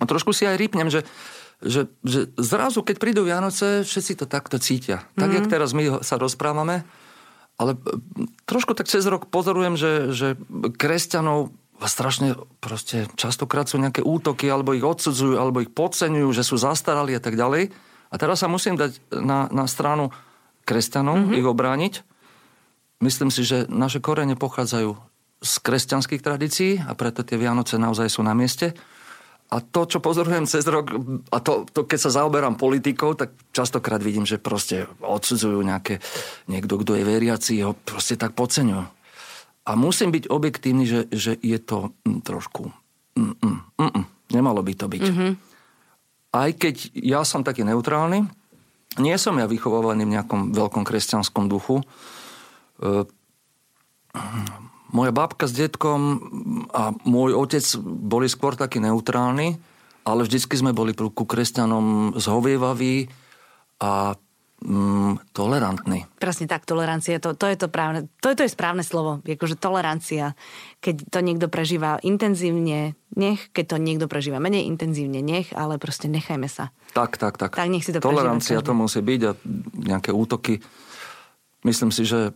[0.00, 1.06] A trošku si aj rýpnem, že
[1.60, 5.04] že, že zrazu, keď prídu Vianoce, všetci to takto cítia.
[5.12, 5.36] Tak, mm.
[5.36, 6.88] jak teraz my sa rozprávame,
[7.60, 10.40] ale e, trošku tak cez rok pozorujem, že, že
[10.80, 11.52] kresťanov
[11.84, 17.16] strašne proste častokrát sú nejaké útoky, alebo ich odsudzujú, alebo ich podceňujú, že sú zastarali
[17.16, 17.72] a tak ďalej.
[18.08, 20.12] A teraz sa musím dať na, na stranu
[20.64, 21.38] kresťanov, mm-hmm.
[21.40, 21.94] ich obrániť.
[23.00, 25.09] Myslím si, že naše korene pochádzajú
[25.40, 28.76] z kresťanských tradícií a preto tie Vianoce naozaj sú na mieste.
[29.50, 30.94] A to, čo pozorujem cez rok,
[31.34, 35.98] a to, to keď sa zaoberám politikou, tak častokrát vidím, že proste odsudzujú nejaké,
[36.46, 38.84] niekto, kto je veriaci, ho proste tak podceňujú.
[39.66, 42.70] A musím byť objektívny, že, že je to mm, trošku...
[43.18, 45.02] Mm, mm, mm, mm, nemalo by to byť.
[45.02, 45.30] Mm-hmm.
[46.30, 48.22] Aj keď ja som taký neutrálny,
[49.02, 51.82] nie som ja vychovávaný v nejakom veľkom kresťanskom duchu.
[52.78, 53.06] E,
[54.90, 56.00] moja babka s detkom
[56.74, 59.58] a môj otec boli skôr takí neutrálni,
[60.04, 63.06] ale vždycky sme boli ku kresťanom zhovievaví
[63.80, 64.14] a
[64.64, 66.06] mm, tolerantní.
[66.20, 69.56] Presne tak, tolerancia, to, to je to právne, to je to je správne slovo, akože
[69.56, 70.36] tolerancia.
[70.84, 76.08] Keď to niekto prežíva intenzívne, nech, keď to niekto prežíva menej intenzívne, nech, ale proste
[76.08, 76.72] nechajme sa.
[76.92, 77.56] Tak, tak, tak.
[77.56, 79.32] Tak nech si to Tolerancia to musí byť a
[79.94, 80.60] nejaké útoky.
[81.62, 82.32] Myslím si, že,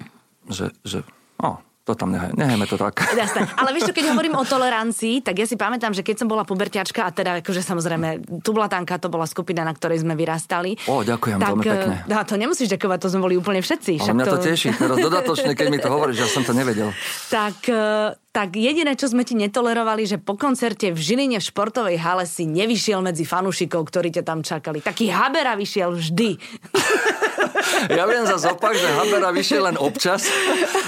[0.53, 1.01] že, že
[1.41, 3.05] no, to tam nehaj, nehajme to tak.
[3.13, 3.45] Jasné.
[3.61, 6.49] Ale vieš čo, keď hovorím o tolerancii, tak ja si pamätám, že keď som bola
[6.49, 10.81] puberťačka, a teda akože samozrejme, Tublatanka to bola skupina, na ktorej sme vyrastali.
[10.89, 11.97] O, ďakujem tak, veľmi pekne.
[12.09, 14.01] No, to nemusíš ďakovať, to sme boli úplne všetci.
[14.01, 14.33] Ale mňa to...
[14.33, 16.89] to teší, teraz dodatočne, keď mi to hovoríš, že ja som to nevedel.
[17.35, 22.03] Tak e, tak jediné, čo sme ti netolerovali, že po koncerte v Žiline v športovej
[22.03, 24.83] hale si nevyšiel medzi fanúšikov, ktorí ťa tam čakali.
[24.83, 26.31] Taký Habera vyšiel vždy.
[27.91, 30.27] Ja viem za opak, že Habera vyšiel len občas.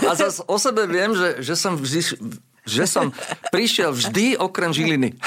[0.05, 2.17] A zase o sebe viem, že, že som vždy,
[2.67, 3.15] že som
[3.55, 5.15] prišiel vždy okrem Žiliny.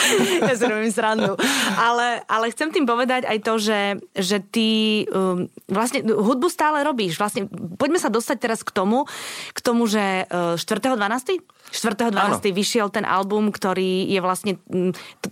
[0.50, 1.40] Ja si robím srandu.
[1.78, 3.82] Ale, ale chcem tým povedať aj to, že,
[4.18, 7.16] že ty um, vlastne hudbu stále robíš.
[7.16, 7.48] Vlastne,
[7.80, 9.08] poďme sa dostať teraz k tomu,
[9.56, 11.40] k tomu, že uh, 4.12.
[11.70, 12.50] 4.12.
[12.50, 14.58] vyšiel ten album, ktorý je vlastne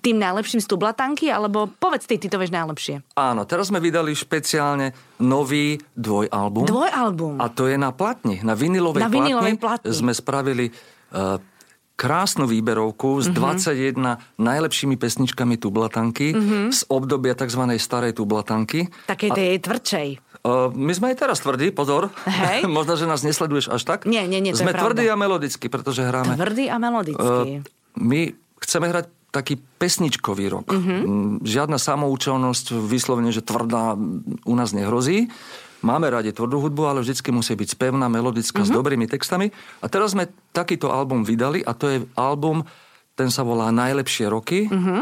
[0.06, 3.02] tým najlepším z Tublatanky, alebo povedz ty, ty to vieš najlepšie.
[3.18, 6.70] Áno, teraz sme vydali špeciálne nový dvojalbum.
[6.70, 7.42] Dvojalbum.
[7.42, 9.90] A to je na platni, na vinilovej, na vinilovej platni.
[9.90, 9.98] platni.
[9.98, 11.42] Sme spravili uh,
[11.98, 14.22] krásnu výberovku s mm-hmm.
[14.38, 16.66] 21 najlepšími pesničkami tublatanky mm-hmm.
[16.70, 17.66] z obdobia tzv.
[17.82, 18.86] starej tublatanky.
[19.10, 19.62] Takej tej A...
[19.66, 20.08] tvrdšej.
[20.46, 22.14] Uh, my sme aj teraz tvrdí, pozor.
[22.30, 22.70] Hej.
[22.78, 24.06] Možno, že nás nesleduješ až tak.
[24.06, 26.38] Nie, nie, nie, to Sme je tvrdí a melodicky, pretože hráme...
[26.38, 27.66] Tvrdý a melodický.
[27.66, 27.66] Uh,
[27.98, 28.32] my
[28.62, 30.70] chceme hrať taký pesničkový rok.
[30.72, 31.44] Mm-hmm.
[31.44, 33.98] Žiadna samoučelnosť, vyslovene, že tvrdá
[34.46, 35.28] u nás nehrozí.
[35.86, 38.70] Máme radi tvrdú hudbu, ale vždycky musí byť spevná, melodická, mm-hmm.
[38.70, 38.80] s mhm.
[38.82, 39.48] dobrými textami.
[39.82, 42.66] A teraz sme takýto album vydali a to je album,
[43.18, 44.70] ten sa volá Najlepšie roky.
[44.70, 45.02] Mm-hmm.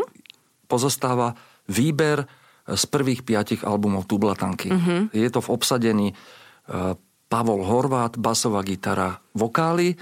[0.67, 1.35] Pozostáva
[1.69, 2.25] výber
[2.65, 4.73] z prvých piatich albumov Tublatanky.
[4.73, 5.01] Mm-hmm.
[5.13, 6.97] Je to v obsadení uh,
[7.29, 9.93] Pavol Horvát, basová gitara, vokály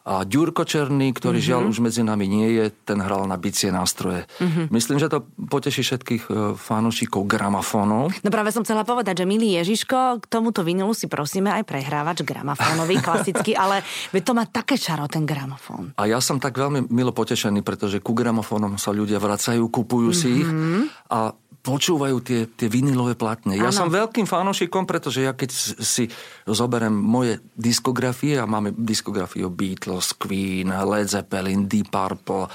[0.00, 1.50] a Ďurko Černý, ktorý mm-hmm.
[1.52, 4.24] žiaľ už medzi nami nie je, ten hral na bicie nástroje.
[4.40, 4.64] Mm-hmm.
[4.72, 8.16] Myslím, že to poteší všetkých e, fanúšikov gramafónov.
[8.24, 12.24] No práve som chcela povedať, že milý Ježiško, k tomuto vinilu si prosíme aj prehrávač
[12.24, 13.84] gramafónový, klasický, ale
[14.16, 15.92] to má také čaro, ten gramofón.
[16.00, 20.32] A ja som tak veľmi milo potešený, pretože ku gramofónom sa ľudia vracajú, kupujú si
[20.32, 20.40] mm-hmm.
[20.40, 20.80] ich mhm.
[21.12, 21.18] a
[21.60, 23.52] počúvajú tie, tie vinilové platne.
[23.60, 26.08] Ja som veľkým fanošikom, pretože ja keď si
[26.48, 32.46] zoberiem moje diskografie a máme diskografiu Beatles, Queen, Led Zeppelin, Deep Purple,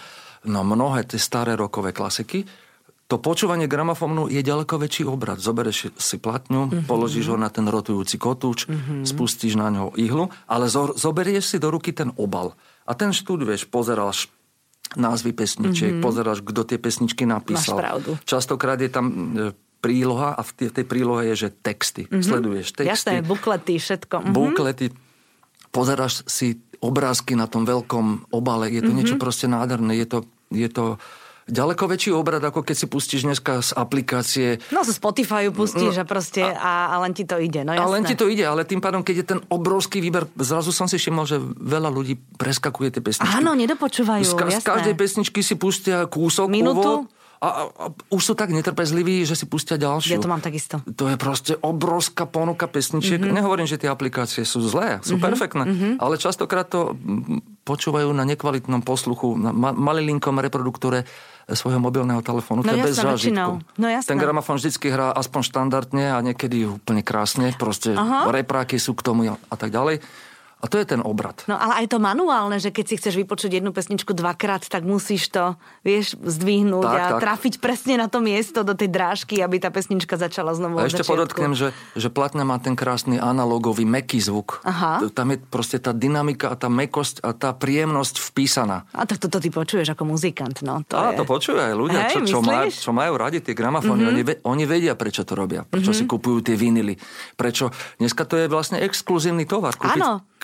[0.47, 2.47] no mnohé tie staré rokové klasiky,
[3.05, 5.37] to počúvanie gramofónu je ďaleko väčší obrad.
[5.37, 6.89] Zobereš si platňu, mm-hmm.
[6.89, 9.05] položíš ho na ten rotujúci kotúč, mm-hmm.
[9.05, 12.57] spustíš na ňo ihlu, ale zo, zoberieš si do ruky ten obal.
[12.89, 14.33] A ten študuješ, pozeráš
[14.97, 16.05] názvy pesničiek, mm-hmm.
[16.05, 17.77] pozeráš, kto tie pesničky napísal.
[17.77, 18.11] Máš pravdu.
[18.25, 19.13] Častokrát je tam e,
[19.85, 22.09] príloha a v tej prílohe je, že texty.
[22.09, 22.25] Mm-hmm.
[22.25, 22.89] Sleduješ texty.
[22.89, 24.15] Jasné, buklety, všetko.
[24.17, 24.33] Mm-hmm.
[24.33, 24.85] Buklety.
[25.73, 28.69] Pozeráš si obrázky na tom veľkom obale.
[28.69, 28.97] Je to mm-hmm.
[28.97, 29.97] niečo proste nádherné.
[29.97, 30.17] Je to,
[30.53, 31.01] je to
[31.45, 34.47] ďaleko väčší obrad, ako keď si pustíš dneska z aplikácie.
[34.73, 37.61] No, zo Spotify pustíš no, a proste a, a len ti to ide.
[37.61, 37.85] No, jasné.
[37.85, 40.89] A len ti to ide, ale tým pádom, keď je ten obrovský výber, zrazu som
[40.89, 43.29] si všimol, že veľa ľudí preskakuje tie pesničky.
[43.29, 47.05] Áno, nedopočúvajú, z, ka- z každej pesničky si pustia kúsok, Minútu?
[47.05, 50.15] úvod, a, a, už sú tak netrpezliví, že si pustia ďalšiu.
[50.15, 50.79] Ja to mám takisto.
[50.83, 53.19] To je proste obrovská ponuka pesničiek.
[53.19, 53.35] Mm-hmm.
[53.35, 55.25] Nehovorím, že tie aplikácie sú zlé, sú mm-hmm.
[55.25, 55.93] perfektné, mm-hmm.
[55.99, 56.95] ale častokrát to
[57.65, 61.03] počúvajú na nekvalitnom posluchu, na ma- malilinkom reproduktore
[61.45, 62.65] svojho mobilného telefónu.
[62.65, 63.61] No to je bez zážitku.
[63.77, 63.87] No.
[64.01, 67.53] Ten gramofón vždycky hrá aspoň štandardne a niekedy úplne krásne.
[67.53, 68.33] Proste Aha.
[68.33, 70.01] repráky sú k tomu a tak ďalej.
[70.63, 71.43] A to je ten obrad.
[71.51, 75.27] No ale aj to manuálne, že keď si chceš vypočuť jednu pesničku dvakrát, tak musíš
[75.27, 77.21] to, vieš, zdvihnúť tak, a tak.
[77.21, 81.03] trafiť presne na to miesto do tej drážky, aby tá pesnička začala znovu A ešte
[81.03, 84.63] podotknem, že, že platňa má ten krásny analogový meký zvuk.
[84.63, 85.03] Aha.
[85.11, 88.87] Tam je proste tá dynamika a tá mekosť a tá príjemnosť vpísaná.
[88.95, 90.81] A tak toto ty počuješ ako muzikant, no.
[90.87, 91.19] To a je...
[91.19, 94.07] to počujú aj ľudia, Hej, čo, čo, maj, čo majú radi tie gramafóny.
[94.07, 94.13] Mm-hmm.
[94.15, 95.67] Oni, ve, oni vedia, prečo to robia.
[95.67, 96.07] Prečo mm-hmm.
[96.07, 96.95] si kupujú tie vinily.
[97.35, 99.75] Prečo dneska to je vlastne exkluzívny tovar.
[99.75, 100.34] Kúpiť, Áno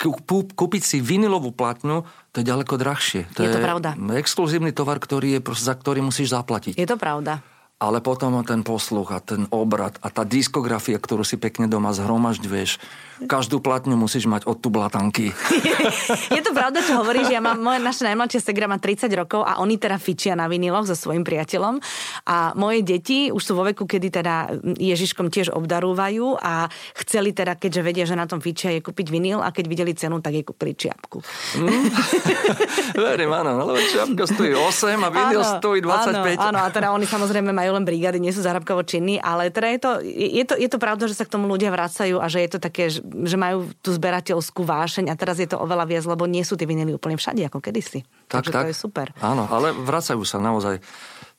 [0.58, 2.02] kúpiť si vinilovú platňu,
[2.34, 3.30] to je ďaleko drahšie.
[3.38, 3.94] To je, je to pravda.
[4.18, 6.74] exkluzívny tovar, ktorý je, za ktorý musíš zaplatiť.
[6.80, 7.46] Je to pravda.
[7.82, 12.78] Ale potom ten posluch a ten obrad a tá diskografia, ktorú si pekne doma zhromažďuješ.
[13.26, 15.34] Každú platňu musíš mať od tublatanky.
[16.38, 19.62] Je to pravda, čo hovoríš, ja mám, moja naša najmladšia segra má 30 rokov a
[19.62, 21.82] oni teda fičia na viniloch so svojím priateľom
[22.26, 26.70] a moje deti už sú vo veku, kedy teda Ježiškom tiež obdarúvajú a
[27.06, 30.18] chceli teda, keďže vedia, že na tom fičia, je kúpiť vinil a keď videli cenu,
[30.18, 31.22] tak je kúpili čiapku.
[31.62, 31.94] Mm.
[33.06, 36.42] Verím, áno, lebo čiapka stojí 8 a vinil áno, stojí 25.
[36.42, 39.48] Áno, áno, a teda oni samozrejme majú majú len brigády, nie sú zárobkovo činní, ale
[39.48, 42.28] teda je to, je, to, je to pravda, že sa k tomu ľudia vracajú a
[42.28, 46.04] že je to také, že majú tú zberateľskú vášeň a teraz je to oveľa viac,
[46.04, 48.04] lebo nie sú tie vinily úplne všade ako kedysi.
[48.28, 48.64] Tak, Takže tak.
[48.68, 49.08] to je super.
[49.24, 50.84] Áno, ale vracajú sa naozaj.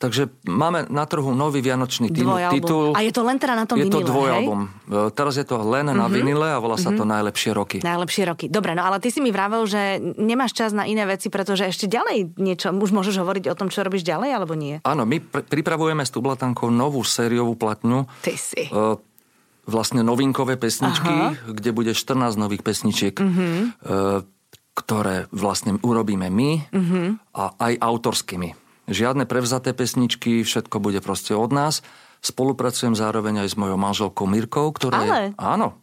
[0.03, 2.91] Takže máme na trhu nový vianočný titul.
[2.91, 4.61] A je to len teda na tom je vinile, Je to dvojalbum.
[4.67, 5.15] Hej?
[5.15, 5.95] Teraz je to len uh-huh.
[5.95, 6.15] na mhm.
[6.19, 6.99] vinile a volá sa uh-huh.
[6.99, 7.79] to Najlepšie roky.
[7.87, 8.47] Najlepšie roky.
[8.51, 11.87] Dobre, no ale ty si mi vravel, že nemáš čas na iné veci, pretože ešte
[11.87, 14.83] ďalej niečo, už môžeš hovoriť o tom, čo robíš ďalej, alebo nie?
[14.83, 18.11] Áno, my pr- pripravujeme s Tublatankou novú sériovú platňu.
[18.27, 18.67] Ty si.
[18.75, 18.99] Uh,
[19.71, 21.47] vlastne novinkové pesničky, Aha.
[21.47, 23.15] kde bude 14 nových pesničiek.
[23.15, 23.71] Uh-huh.
[23.87, 24.27] Uh,
[24.73, 27.21] ktoré vlastne urobíme my uh-huh.
[27.37, 28.62] a aj autorskými.
[28.92, 31.81] Žiadne prevzaté pesničky, všetko bude proste od nás.
[32.22, 35.09] Spolupracujem zároveň aj s mojou manželkou Mirkou, ktorá Ale...
[35.09, 35.24] je...
[35.40, 35.83] Áno,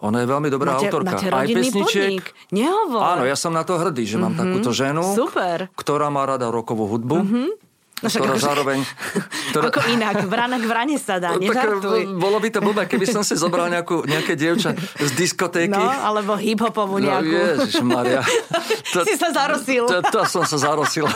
[0.00, 1.16] ona je veľmi dobrá máte, autorka.
[1.16, 2.20] Máte aj pesničiek.
[2.20, 2.52] Podnik.
[2.52, 3.00] Nehovor.
[3.16, 4.42] Áno, ja som na to hrdý, že mám mm-hmm.
[4.44, 5.72] takúto ženu, Super.
[5.72, 7.16] ktorá má rada rokovú hudbu.
[7.24, 7.48] Mm-hmm.
[8.04, 8.78] No ktorá akože- zároveň...
[9.56, 9.72] Ktorá...
[9.72, 12.04] Ako inak, vrana k vrane sa dá, nežartuj.
[12.04, 15.72] Tak, bolo by to blbé, keby som si zobral nejakú, nejaké dievča z diskotéky.
[15.72, 17.32] No, alebo hip-hopovú no, nejakú.
[17.32, 18.20] No, ježišmaria.
[18.92, 19.88] To, si sa zarosil.
[19.88, 21.08] To, to som sa zarosil.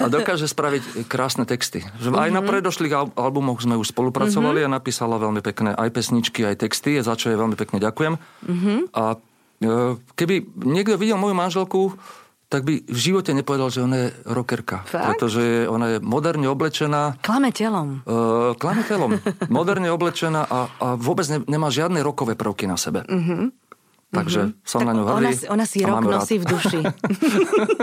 [0.00, 1.84] a dokáže spraviť krásne texty.
[1.84, 2.32] Aj mm-hmm.
[2.32, 2.48] na mhm.
[2.48, 4.72] predošlých albumoch sme už spolupracovali mm-hmm.
[4.72, 8.16] a napísala veľmi pekné aj pesničky, aj texty, za čo jej veľmi pekne ďakujem.
[8.16, 8.78] Mm-hmm.
[8.96, 9.20] A
[9.60, 11.92] e, keby niekto videl moju manželku,
[12.48, 14.80] tak by v živote nepovedal, že ona je rockerka.
[14.88, 15.04] Fakt?
[15.12, 17.20] Pretože ona je moderne oblečená.
[17.20, 18.00] Klame telom.
[18.08, 19.20] Uh, klame telom.
[19.52, 23.04] moderne oblečená a, a vôbec ne, nemá žiadne rokové prvky na sebe.
[23.04, 23.52] Uh-huh.
[24.08, 24.64] Takže mm-hmm.
[24.64, 25.12] som tak na ňu hrdý.
[25.20, 26.80] Ona, ona si rok nosí v duši.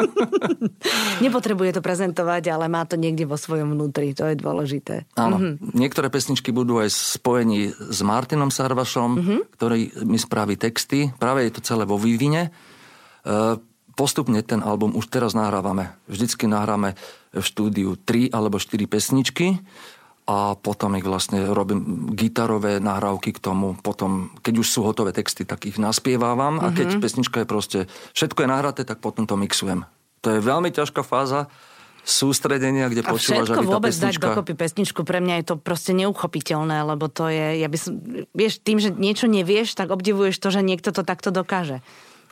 [1.26, 4.18] Nepotrebuje to prezentovať, ale má to niekde vo svojom vnútri.
[4.18, 5.06] To je dôležité.
[5.14, 5.38] Áno.
[5.38, 5.78] Mm-hmm.
[5.78, 9.40] Niektoré pesničky budú aj spojení s Martinom Sarvašom, mm-hmm.
[9.54, 11.14] ktorý mi spraví texty.
[11.22, 12.50] Práve je to celé vo vývine.
[13.22, 13.62] Uh,
[13.96, 15.96] postupne ten album už teraz nahrávame.
[16.12, 17.00] Vždycky nahráme
[17.32, 19.60] v štúdiu 3 alebo 4 pesničky
[20.26, 23.78] a potom ich vlastne robím gitarové nahrávky k tomu.
[23.80, 26.74] Potom, keď už sú hotové texty, tak ich naspievávam mm-hmm.
[26.74, 27.02] a keď mhm.
[27.02, 27.80] pesnička je proste,
[28.18, 29.86] všetko je nahraté, tak potom to mixujem.
[30.26, 31.48] To je veľmi ťažká fáza
[32.06, 34.22] sústredenia, kde počúvaš, aby tá vôbec pesnička...
[34.22, 37.98] dať dokopy pesničku, pre mňa je to proste neuchopiteľné, lebo to je, ja by som,
[38.30, 41.82] vieš, tým, že niečo nevieš, tak obdivuješ to, že niekto to takto dokáže.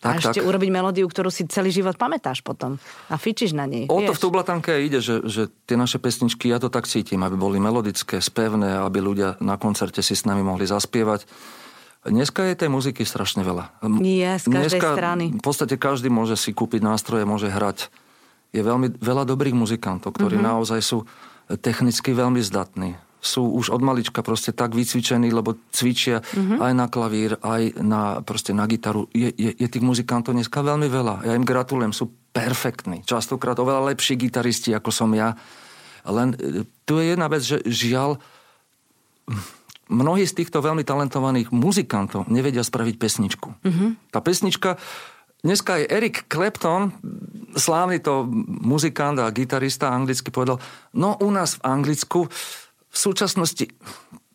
[0.03, 0.47] Tak, a ešte tak.
[0.51, 2.75] urobiť melódiu, ktorú si celý život pamätáš potom
[3.07, 3.87] a fičíš na nej.
[3.87, 7.39] O to v Tublatanke ide, že, že tie naše pesničky, ja to tak cítim, aby
[7.39, 11.23] boli melodické, spevné, aby ľudia na koncerte si s nami mohli zaspievať.
[12.03, 13.79] Dneska je tej muziky strašne veľa.
[13.87, 15.25] Nie, z každej Dneska strany.
[15.39, 17.87] V podstate každý môže si kúpiť nástroje, môže hrať.
[18.51, 20.51] Je veľmi veľa dobrých muzikantov, ktorí mm-hmm.
[20.51, 21.07] naozaj sú
[21.63, 26.59] technicky veľmi zdatní sú už od malička proste tak vycvičení, lebo cvičia mm-hmm.
[26.59, 29.07] aj na klavír, aj na, proste na gitaru.
[29.15, 31.23] Je, je, je tých muzikantov dneska veľmi veľa.
[31.23, 33.07] Ja im gratulujem, sú perfektní.
[33.07, 35.39] Častokrát oveľa lepší gitaristi, ako som ja.
[36.03, 38.19] Len e, tu je jedna vec, že žiaľ,
[39.87, 43.49] mnohí z týchto veľmi talentovaných muzikantov nevedia spraviť pesničku.
[43.63, 43.89] Mm-hmm.
[44.11, 44.75] Tá pesnička,
[45.39, 46.91] dneska je Eric Clapton,
[47.55, 48.27] slávny to
[48.65, 50.59] muzikant a gitarista anglicky povedal,
[50.97, 52.19] no u nás v Anglicku
[52.93, 53.65] v súčasnosti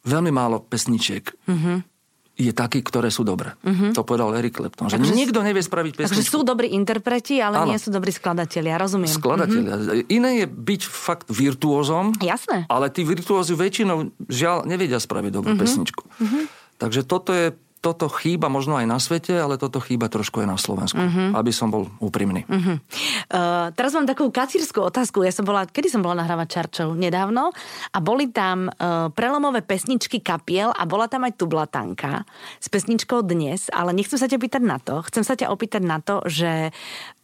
[0.02, 1.76] veľmi málo pesničiek mm-hmm.
[2.38, 3.54] je taký, ktoré sú dobré.
[3.62, 3.94] Mm-hmm.
[3.94, 4.90] To povedal Eric Clapton.
[4.90, 6.18] Že takže, nikto nevie spraviť pesničku.
[6.18, 7.70] Takže sú dobrí interpreti, ale ano.
[7.70, 9.14] nie sú dobrí skladatelia, rozumiem.
[9.14, 9.74] Skladatelia.
[9.78, 10.10] Mm-hmm.
[10.10, 12.18] Iné je byť fakt virtuózom.
[12.18, 12.66] Jasné.
[12.66, 15.62] Ale tí virtuózy väčšinou žiaľ nevedia spraviť dobrú mm-hmm.
[15.62, 16.02] pesničku.
[16.02, 16.42] Mm-hmm.
[16.78, 17.54] Takže toto je
[17.88, 21.32] toto chýba možno aj na svete, ale toto chýba trošku aj na Slovensku, uh-huh.
[21.32, 22.44] aby som bol úprimný.
[22.44, 22.76] Uh-huh.
[23.32, 25.24] Uh, teraz mám takú kacírskú otázku.
[25.24, 26.92] Ja som bola, kedy som bola nahrávať Čarčov?
[26.92, 27.48] Nedávno.
[27.96, 32.28] A boli tam uh, prelomové pesničky kapiel a bola tam aj tublatanka
[32.60, 35.00] s pesničkou Dnes, ale nechcem sa ťa pýtať na to.
[35.08, 36.68] Chcem sa ťa opýtať na to, že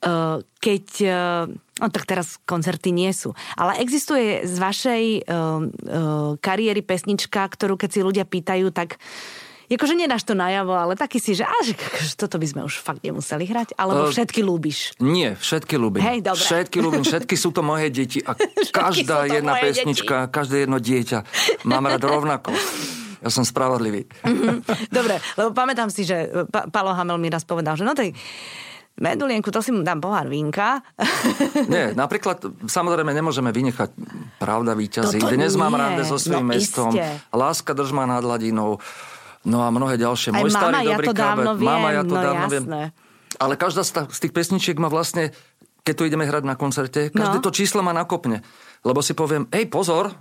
[0.08, 0.84] uh, keď...
[1.04, 1.46] Uh,
[1.82, 3.34] No tak teraz koncerty nie sú.
[3.58, 9.02] Ale existuje z vašej uh, uh, kariéry pesnička, ktorú keď si ľudia pýtajú, tak
[9.64, 11.72] Jakože nedáš to najavo, ale taký si, že, až,
[12.14, 15.00] toto by sme už fakt nemuseli hrať, alebo uh, všetky ľúbiš.
[15.00, 16.04] Nie, všetky ľúbim.
[16.04, 16.44] Hej, dobre.
[16.44, 18.36] Všetky ľúbim, všetky sú to moje deti a
[18.84, 20.32] každá jedna pesnička, deti.
[20.32, 21.18] každé jedno dieťa
[21.64, 22.52] mám rád rovnako.
[23.24, 24.04] Ja som spravodlivý.
[24.20, 24.92] Mm-hmm.
[24.92, 28.12] Dobre, lebo pamätám si, že pa- Palo Hamel mi raz povedal, že no tej
[28.94, 30.78] Medulienku, to si mu dám pohár vínka.
[31.72, 33.90] Nie, napríklad, samozrejme, nemôžeme vynechať
[34.38, 35.18] pravda víťazí.
[35.18, 35.62] Dnes nie.
[35.66, 36.90] mám rande so svojím No mestom.
[36.94, 37.02] iste.
[37.34, 38.78] Láska držma nad hladinou.
[39.44, 40.32] No a mnohé ďalšie.
[40.32, 42.64] Aj Môj mama, starý ja dobrý to dávno viem, Mama, ja to no dávno viem.
[42.64, 42.82] jasné.
[43.34, 45.34] Ale každá z, tých pesničiek má vlastne,
[45.82, 47.44] keď tu ideme hrať na koncerte, každé No.
[47.44, 48.40] to číslo ma nakopne.
[48.80, 50.16] Lebo si poviem, ej pozor,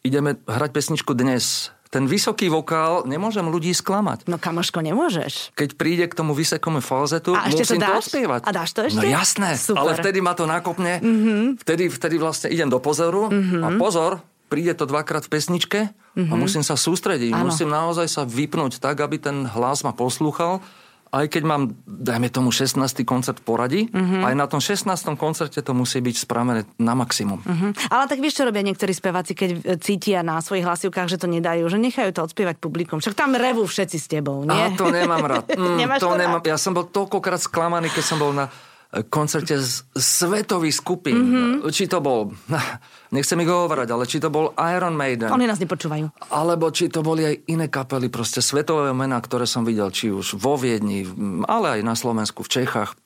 [0.00, 1.70] ideme hrať pesničku dnes.
[1.88, 4.28] Ten vysoký vokál, nemôžem ľudí sklamať.
[4.28, 5.56] No kamoško, nemôžeš.
[5.56, 7.98] Keď príde k tomu vysokému falzetu, A ešte to musím to, dáš?
[8.04, 8.40] odspievať.
[8.44, 8.98] A dáš to ešte?
[9.00, 9.80] No jasné, Super.
[9.80, 11.00] ale vtedy ma to nakopne.
[11.00, 11.64] Mm-hmm.
[11.64, 13.64] Vtedy, vtedy vlastne idem do pozoru mm-hmm.
[13.64, 16.32] a pozor, príde to dvakrát v pesničke mm-hmm.
[16.32, 17.36] a musím sa sústrediť.
[17.36, 17.52] Áno.
[17.52, 20.64] Musím naozaj sa vypnúť tak, aby ten hlas ma poslúchal.
[21.08, 22.76] Aj keď mám, dajme tomu, 16.
[23.08, 24.28] koncert poradí, mm-hmm.
[24.28, 24.84] aj na tom 16.
[25.16, 27.40] koncerte to musí byť spravené na maximum.
[27.48, 27.72] Hm.
[27.88, 31.24] Ale tak vieš, čo robia niektorí speváci, keď e, cítia na svojich hlasivkách, že to
[31.24, 33.00] nedajú, že nechajú to odspievať publikum.
[33.00, 34.52] Však tam revú všetci s tebou, nie?
[34.52, 35.48] A to nemám rád.
[35.58, 36.20] Mm, to to rád?
[36.20, 36.40] nemám.
[36.44, 38.52] Ja som bol toľkokrát sklamaný, keď som bol na
[38.88, 41.16] koncerte z svetových skupín.
[41.20, 41.68] Mm-hmm.
[41.68, 42.32] Či to bol,
[43.16, 45.28] nechcem ich hovárať, ale či to bol Iron Maiden.
[45.28, 46.08] Oni nás nepočúvajú.
[46.32, 50.40] Alebo či to boli aj iné kapely, proste svetové mená, ktoré som videl, či už
[50.40, 51.04] vo Viedni,
[51.44, 52.96] ale aj na Slovensku, v Čechách.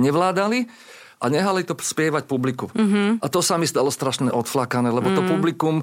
[0.00, 0.66] Nevládali
[1.20, 2.72] a nehali to spievať publiku.
[2.72, 3.20] Mm-hmm.
[3.20, 5.28] A to sa mi stalo strašne odflakané, lebo mm-hmm.
[5.28, 5.74] to publikum,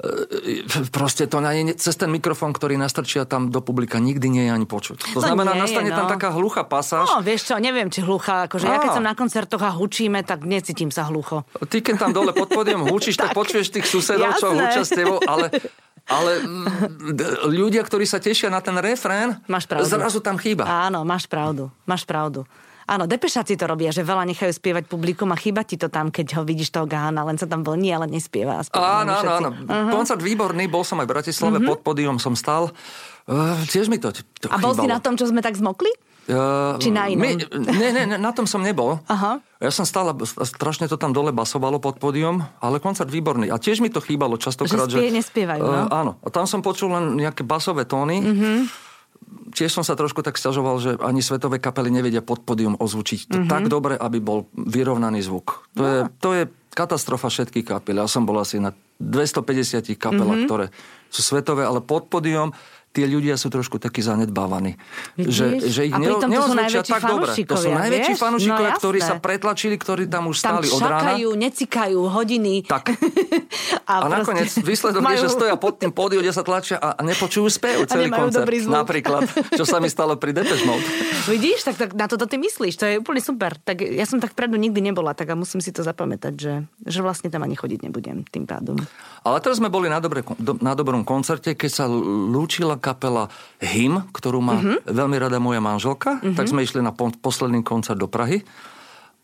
[0.00, 4.44] e, e, proste to nie, cez ten mikrofón, ktorý nastrčia tam do publika, nikdy nie
[4.48, 5.12] je ani počuť.
[5.12, 6.12] To To znamená, nie je, nastane tam no.
[6.16, 7.12] taká hluchá pasáž.
[7.12, 8.48] No, vieš čo, neviem, či hluchá.
[8.48, 11.44] Akože ja keď som na koncertoch a hučíme, tak necítim sa hlucho.
[11.68, 13.36] Ty, keď tam dole pod pódium hučíš, tak, Tak.
[13.36, 14.60] počuješ tých susedov, čo Jasné.
[14.64, 15.52] hučia s tebou, ale,
[16.08, 16.40] ale
[17.52, 19.92] ľudia, ktorí sa tešia na ten refrén, Máš pravdu.
[19.92, 20.64] zrazu tam chýba.
[20.64, 22.48] Áno, máš pravdu, máš pravdu.
[22.86, 26.38] Áno, depešáci to robia, že veľa nechajú spievať publikum a chýba ti to tam, keď
[26.38, 28.62] ho vidíš toho gána, len sa tam vlní, ale nespieva.
[28.70, 29.50] Áno, áno, áno.
[29.50, 29.90] Uh-huh.
[29.90, 31.70] Koncert výborný, bol som aj v Bratislave, uh-huh.
[31.74, 32.70] pod pódium som stal.
[33.26, 35.90] Uh, tiež mi to, to A bol si na tom, čo sme tak zmokli?
[36.26, 37.22] Uh, Či na inom?
[37.22, 39.02] My, ne, ne, ne, na tom som nebol.
[39.10, 39.42] Aha.
[39.62, 43.50] Ja som stále, strašne to tam dole basovalo pod pódium, ale koncert výborný.
[43.50, 44.90] A tiež mi to chýbalo častokrát.
[44.90, 45.86] Že spie- nespievajú, no?
[45.86, 46.12] Uh, áno.
[46.22, 48.22] A tam som počul len nejaké basové tóny.
[48.22, 48.85] Uh-huh.
[49.56, 53.36] Tiež som sa trošku tak stiažoval, že ani svetové kapely nevedia pod pódium ozvučiť to
[53.40, 53.48] uh-huh.
[53.48, 55.64] tak dobre, aby bol vyrovnaný zvuk.
[55.80, 56.42] To, je, to je
[56.76, 57.96] katastrofa všetkých kapel.
[57.96, 60.48] Ja som bol asi na 250 kapelách, uh-huh.
[60.48, 60.66] ktoré
[61.08, 62.52] sú svetové, ale pod pódium
[62.96, 64.80] tie ľudia sú trošku takí zanedbávaní.
[65.20, 65.36] Vidíš?
[65.36, 67.30] Že, že ich A pritom to sú najväčší tak dobre.
[67.36, 68.22] To sú najväčší vieš?
[68.24, 71.12] fanúšikovia, No ktorí sa pretlačili, ktorí tam už Tam stáli od rána.
[71.12, 72.54] čakajú, necikajú hodiny.
[72.64, 72.96] Tak.
[73.92, 75.20] a, A nakoniec výsledok majú...
[75.20, 78.48] je, že stoja pod tým pódiu, kde sa tlačia a, nepočujú spev celý koncert.
[78.64, 80.86] Napríklad, čo sa mi stalo pri Depeche Mode.
[81.32, 83.58] Vidíš, tak, tak na toto ty myslíš, to je úplne super.
[83.60, 86.54] Tak ja som tak vpredu nikdy nebola, tak a musím si to zapamätať, že,
[86.86, 88.80] že vlastne tam ani chodiť nebudem tým pádom.
[89.26, 93.26] Ale teraz sme boli na, dobre, do, na dobrom koncerte, keď sa lúčila kapela
[93.58, 94.78] Hym, ktorú má uh-huh.
[94.86, 96.38] veľmi rada moja manželka, uh-huh.
[96.38, 98.46] tak sme išli na po, posledný koncert do Prahy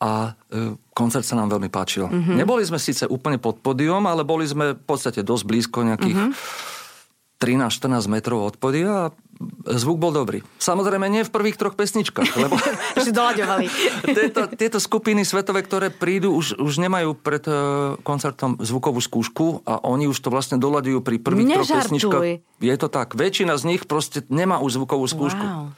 [0.02, 2.10] a e, koncert sa nám veľmi páčil.
[2.10, 2.34] Uh-huh.
[2.34, 6.34] Neboli sme síce úplne pod podium, ale boli sme v podstate dosť blízko nejakých uh-huh.
[7.38, 9.12] 13-14 metrov od podia a
[9.78, 10.42] zvuk bol dobrý.
[10.58, 12.54] Samozrejme nie v prvých troch pesničkách, lebo
[12.98, 13.08] Už
[14.18, 19.82] tieto, tieto skupiny svetové, ktoré prídu, už, už nemajú pred uh, koncertom zvukovú skúšku a
[19.86, 21.82] oni už to vlastne doľadujú pri prvých troch Nežartuj.
[21.88, 22.24] pesničkách.
[22.62, 23.14] Je to tak.
[23.14, 25.44] Väčšina z nich proste nemá už zvukovú skúšku.
[25.44, 25.74] Wow.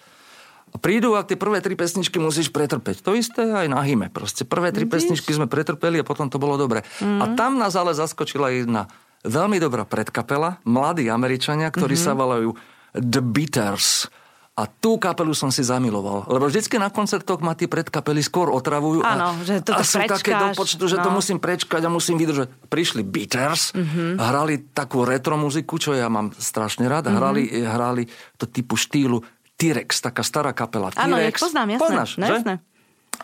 [0.74, 3.06] A prídu a tie prvé tri pesničky musíš pretrpeť.
[3.06, 4.10] To isté aj na hyme.
[4.10, 6.82] Proste prvé tri pesničky sme pretrpeli a potom to bolo dobre.
[6.98, 7.22] Mm.
[7.22, 8.90] A tam nás ale zaskočila jedna
[9.24, 12.12] veľmi dobrá predkapela, mladí Američania, ktorí mm-hmm.
[12.12, 12.50] sa volajú
[12.94, 14.06] The Beaters.
[14.54, 16.30] A tú kapelu som si zamiloval.
[16.30, 19.02] Lebo vždycky na koncertoch ma tí predkapely skôr otravujú.
[19.02, 21.18] Áno, a, že to a sú také do prečkáš, počtu, že to no.
[21.18, 22.70] musím prečkať a musím vydržať.
[22.70, 24.14] Prišli Beaters, mm-hmm.
[24.14, 27.10] hrali takú retro muziku, čo ja mám strašne rád.
[27.10, 27.18] Mm-hmm.
[27.18, 28.02] Hrali, hrali
[28.38, 29.26] to typu štýlu
[29.58, 30.94] T-Rex, taká stará kapela.
[30.94, 31.82] Áno, ja poznám, jasné.
[31.82, 32.54] Poznáš, no, jasné.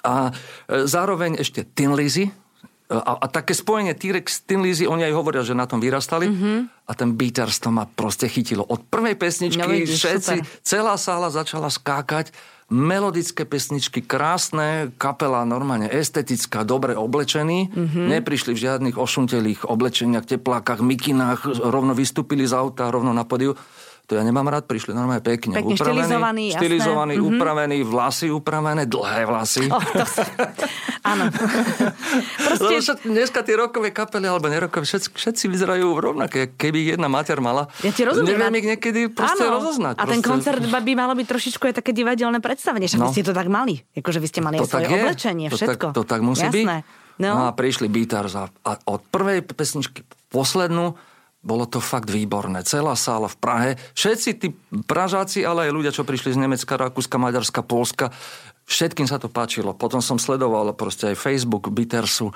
[0.02, 0.34] A
[0.66, 2.30] e, zároveň ešte Tin Lizzy.
[2.90, 6.26] A, a také spojenie T-Rex, Tin Lizzy, oni aj hovoria, že na tom vyrastali.
[6.26, 6.34] Mhm.
[6.34, 6.58] Mm-hmm.
[6.90, 8.66] A ten Beaters to ma proste chytilo.
[8.66, 10.58] Od prvej pesničky No vidíš, všetci, super.
[10.66, 12.34] celá sála začala skákať.
[12.70, 17.70] Melodické pesničky, krásne, kapela normálne estetická, dobre oblečení.
[17.70, 17.78] Mhm.
[17.78, 18.06] Mm-hmm.
[18.18, 23.54] Neprišli v žiadnych ošuntelých oblečeniach, teplákach, mikinách, rovno vystúpili z auta, rovno na podiu.
[24.10, 25.54] To ja nemám rád, prišli normálne pekne.
[25.54, 27.22] Pekne upravení, štilizovaní, jasné.
[27.22, 27.30] Mhm.
[27.30, 29.70] upravení, vlasy upravené, dlhé vlasy.
[29.70, 30.26] Oh, to sa...
[31.06, 31.30] Áno.
[32.58, 36.50] Lebo Proste, dneska tie rokové kapely, alebo nerokové, všetci, všetci vyzerajú rovnaké.
[36.50, 38.34] Keby jedna mater mala, ja ti rozumiem.
[38.34, 39.62] neviem A- ich niekedy proste Áno.
[39.62, 39.94] rozoznať.
[39.94, 40.26] A ten proste.
[40.26, 42.90] koncert by malo byť trošičku aj také divadelné predstavenie.
[42.90, 43.06] Však No.
[43.06, 43.78] vy ste to tak mali.
[43.94, 45.86] Akože vy ste mali aj svoje oblečenie, to všetko.
[45.90, 46.82] Tak, to tak musí Jasné.
[46.82, 46.98] byť.
[47.20, 47.36] No.
[47.36, 50.96] a prišli Beaters a, a od prvej pesničky po poslednú
[51.40, 52.60] bolo to fakt výborné.
[52.68, 53.70] Celá sála v Prahe.
[53.96, 54.48] Všetci tí
[54.84, 58.12] Pražáci, ale aj ľudia, čo prišli z Nemecka, Rakúska, Maďarska, Polska,
[58.70, 59.74] Všetkým sa to páčilo.
[59.74, 62.30] Potom som sledoval proste aj Facebook, Bittersu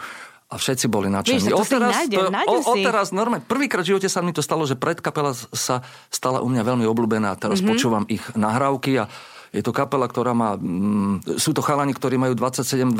[0.50, 1.46] a všetci boli nadšení.
[1.46, 2.82] To si nájdem, to, o, o si.
[2.82, 6.66] teraz normálne, prvýkrát v živote sa mi to stalo, že predkapela sa stala u mňa
[6.66, 7.38] veľmi obľúbená.
[7.38, 7.70] Teraz Mhm.
[7.70, 7.70] mm-hmm.
[7.70, 9.07] počúvam ich nahrávky a
[9.55, 10.59] je to kapela, ktorá má...
[10.59, 12.90] Mm, sú to chalani, ktorí majú 27-28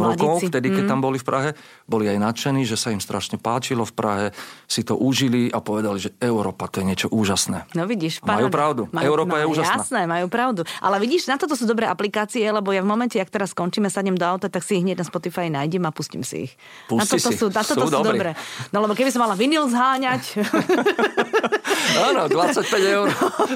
[0.00, 1.50] rokov, vtedy, keď tam boli v Prahe.
[1.84, 4.26] Boli aj nadšení, že sa im strašne páčilo v Prahe,
[4.64, 7.68] si to užili a povedali, že Európa to je niečo úžasné.
[7.76, 8.56] No vidíš, Majú paráda.
[8.56, 8.82] pravdu.
[8.96, 9.84] Európa je úžasná.
[9.84, 10.64] Jasné, majú pravdu.
[10.80, 14.16] Ale vidíš, na toto sú dobré aplikácie, lebo ja v momente, ak teraz skončíme, sadnem
[14.16, 16.52] do auta, tak si ich hneď na Spotify nájdem a pustím si ich.
[16.88, 17.36] na Pusti toto si.
[17.36, 18.32] sú, na toto Sú sú, dobré.
[18.72, 20.22] No lebo keby som mala vinyl zháňať,
[22.08, 23.08] Áno, 25 eur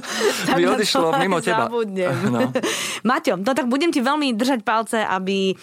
[0.57, 1.68] by na odišlo mimo teba.
[1.68, 2.14] Zabudnem.
[2.28, 2.41] No.
[3.09, 5.55] Maťo, no tak budem ti veľmi držať palce, aby,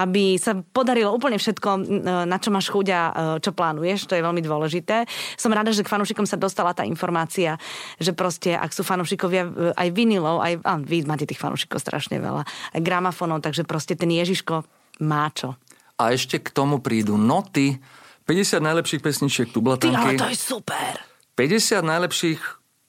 [0.00, 1.68] aby sa podarilo úplne všetko,
[2.26, 5.08] na čo máš chuť a e, čo plánuješ, to je veľmi dôležité.
[5.36, 7.60] Som rada, že k fanúšikom sa dostala tá informácia,
[8.00, 12.18] že proste, ak sú fanúšikovia e, aj vinilov, aj, a vy máte tých fanúšikov strašne
[12.18, 12.42] veľa,
[12.76, 14.64] aj gramofonov, takže proste ten Ježiško
[15.04, 15.56] má čo.
[15.96, 17.80] A ešte k tomu prídu noty,
[18.26, 20.98] 50 najlepších pesničiek Ty, ale to je super.
[21.38, 22.40] 50 najlepších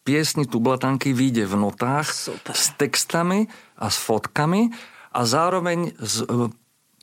[0.08, 2.55] piesní Tublatanky vyjde v notách Super.
[2.55, 4.72] s textami a s fotkami
[5.12, 6.47] a zároveň s e,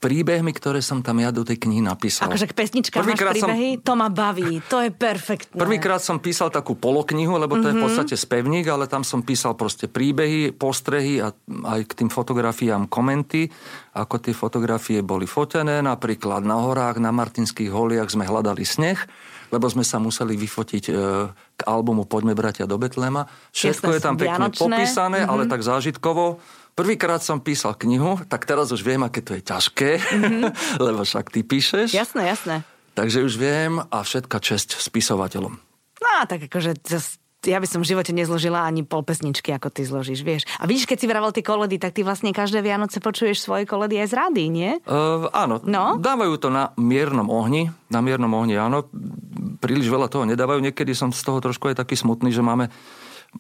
[0.00, 2.28] príbehmi, ktoré som tam ja do tej knihy napísal.
[2.28, 5.56] Akože k pesničkám máš Prvýkrát som- príbehy, to ma baví, to je perfektné.
[5.56, 9.56] Prvýkrát som písal takú poloknihu, lebo to je v podstate spevník, ale tam som písal
[9.56, 13.48] proste príbehy, postrehy a aj k tým fotografiám komenty,
[13.96, 15.80] ako tie fotografie boli fotené.
[15.80, 19.00] Napríklad na horách, na Martinských holiach sme hľadali sneh,
[19.48, 20.92] lebo sme sa museli vyfotiť e,
[21.32, 23.26] k albumu Poďme bratia do Betlema.
[23.50, 24.60] Všetko je tam pekne vianočné.
[24.60, 26.38] popísané, ale tak zážitkovo.
[26.74, 29.90] Prvýkrát som písal knihu, tak teraz už viem, aké to je ťažké,
[30.86, 31.94] lebo však ty píšeš.
[31.94, 32.56] Jasné, jasné.
[32.94, 35.54] Takže už viem a všetka česť spisovateľom.
[35.98, 36.74] No, tak akože
[37.44, 40.42] ja by som v živote nezložila ani pol pesničky, ako ty zložíš, vieš.
[40.56, 44.00] A vidíš, keď si vravel tie koledy, tak ty vlastne každé Vianoce počuješ svoje koledy
[44.00, 44.70] aj z rady, nie?
[44.88, 46.00] Uh, áno, No?
[46.00, 47.68] dávajú to na miernom ohni.
[47.92, 48.88] Na miernom ohni, áno.
[49.64, 50.60] Príliš veľa toho nedávajú.
[50.60, 52.68] Niekedy som z toho trošku aj taký smutný, že máme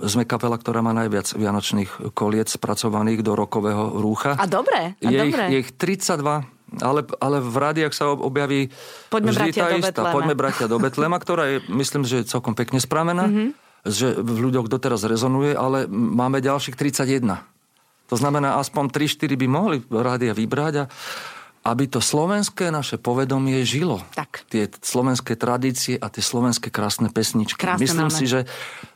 [0.02, 4.34] sme kapela, ktorá má najviac vianočných koliec spracovaných do rokového rúcha.
[4.34, 5.44] A dobre, a je, ich, dobre.
[5.54, 8.74] je ich 32, ale, ale v rádiách sa objaví
[9.06, 10.10] Poďme, vždy tá istá.
[10.10, 13.30] Poďme bratia do Betlema, ktorá je, myslím, že je celkom pekne spravená, Mhm.
[13.30, 13.50] mm-hmm.
[13.86, 17.38] že v ľuďoch doteraz rezonuje, ale máme ďalších 31.
[18.10, 20.84] To znamená, aspoň 3-4 by mohli rádia vybrať a
[21.64, 24.04] aby to slovenské naše povedomie žilo.
[24.12, 24.44] Tak.
[24.52, 27.56] Tie slovenské tradície a tie slovenské krásne pesničky.
[27.56, 28.18] Krásne Myslím máme.
[28.20, 28.44] si, že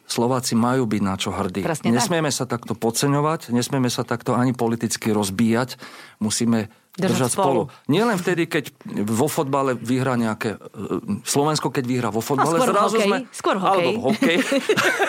[0.09, 1.65] Slováci majú byť na čo hrdí.
[1.65, 1.97] Presne tak.
[2.01, 5.81] nesmieme sa takto podceňovať, nesmieme sa takto ani politicky rozbíjať.
[6.21, 7.71] Musíme Držať držať, spolu.
[7.71, 7.87] spolu.
[7.87, 8.75] Nie len vtedy, keď
[9.07, 10.59] vo fotbale vyhrá nejaké...
[10.59, 13.07] e, Slovensko, keď vyhrá vo fotbale, No, skôr zrazu hokeji.
[13.07, 13.17] sme...
[13.31, 13.71] Skôr v hokeji.
[13.71, 14.39] Alebo v hokeji.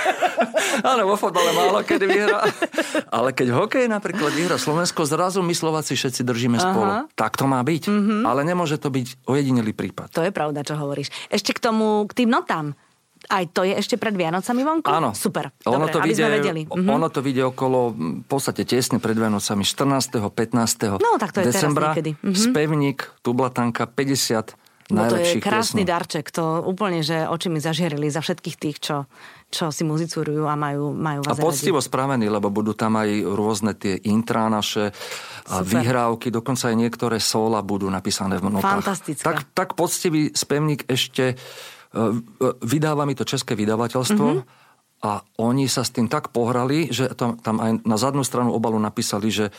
[0.91, 2.39] Áno, vo fotbale málo kedy vyhrá.
[3.09, 7.09] Ale keď hokej napríklad vyhrá Slovensko, zrazu my Slováci všetci držíme spolu.
[7.17, 7.89] Tak to má byť.
[7.89, 7.97] Mhm.
[7.99, 8.21] Mm-hmm.
[8.23, 10.13] Ale nemôže to byť ojedinelý prípad.
[10.15, 11.11] To je pravda, čo hovoríš.
[11.27, 12.77] Ešte k tomu, k tým notám.
[13.29, 14.89] Aj to je ešte pred Vianocami vonku?
[14.89, 15.13] Áno.
[15.13, 15.53] Super.
[15.63, 16.61] Ono Dobre, to aby vyjde, sme vedeli.
[16.65, 16.89] Mhm.
[16.89, 20.17] Ono to vyjde okolo, v podstate tesne pred Vianocami, 14.
[20.27, 20.97] 15.
[20.97, 21.93] No, tak to je teraz decembra.
[21.93, 22.17] niekedy.
[22.17, 22.33] Mhm.
[22.35, 24.57] Spevník, Tublatanka, 50
[24.89, 25.85] No to je krásny piesní.
[25.85, 29.05] darček, to úplne, že oči mi zažierili za všetkých tých, čo,
[29.47, 31.85] čo si muzicurujú a majú, majú A vás poctivo radi.
[31.85, 34.89] spravený, lebo budú tam aj rôzne tie intrá naše
[35.45, 35.69] a Super.
[35.77, 38.81] vyhrávky, dokonca aj niektoré sola budú napísané v notách.
[38.81, 39.21] Fantastické.
[39.21, 41.37] Tak, tak poctivý spevník ešte
[42.61, 44.41] vydáva mi to české vydavateľstvo Mhm.
[44.99, 45.11] a
[45.41, 49.31] oni sa s tým tak pohrali, že tam, tam aj na zadnú stranu obalu napísali,
[49.31, 49.49] že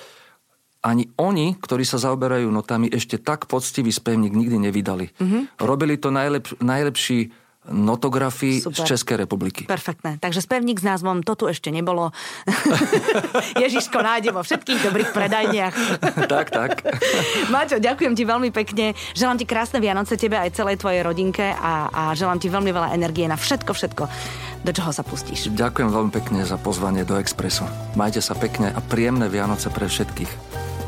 [0.81, 5.13] ani oni, ktorí sa zaoberajú notami, ešte tak poctivý spevník nikdy nevydali.
[5.21, 5.61] Mhm.
[5.61, 7.19] Robili to najlep, najlepší
[7.69, 8.81] notografii Super.
[8.81, 9.69] z Českej republiky.
[9.69, 10.17] Perfektné.
[10.17, 12.09] Takže spevník s názvom To tu ešte nebolo.
[13.65, 15.75] Ježiško nájde vo všetkých dobrých predajniach.
[16.33, 16.81] tak, tak.
[17.53, 18.97] Maťo, ďakujem ti veľmi pekne.
[19.13, 22.97] Želám ti krásne Vianoce tebe aj celej tvojej rodinke a, a želám ti veľmi veľa
[22.97, 24.05] energie na všetko, všetko,
[24.65, 25.53] do čoho sa pustíš.
[25.53, 27.69] Ďakujem veľmi pekne za pozvanie do Expressu.
[27.93, 30.33] Majte sa pekne a príjemné Vianoce pre všetkých.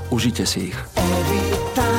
[0.08, 0.78] Užite si ich.
[0.96, 1.91] Every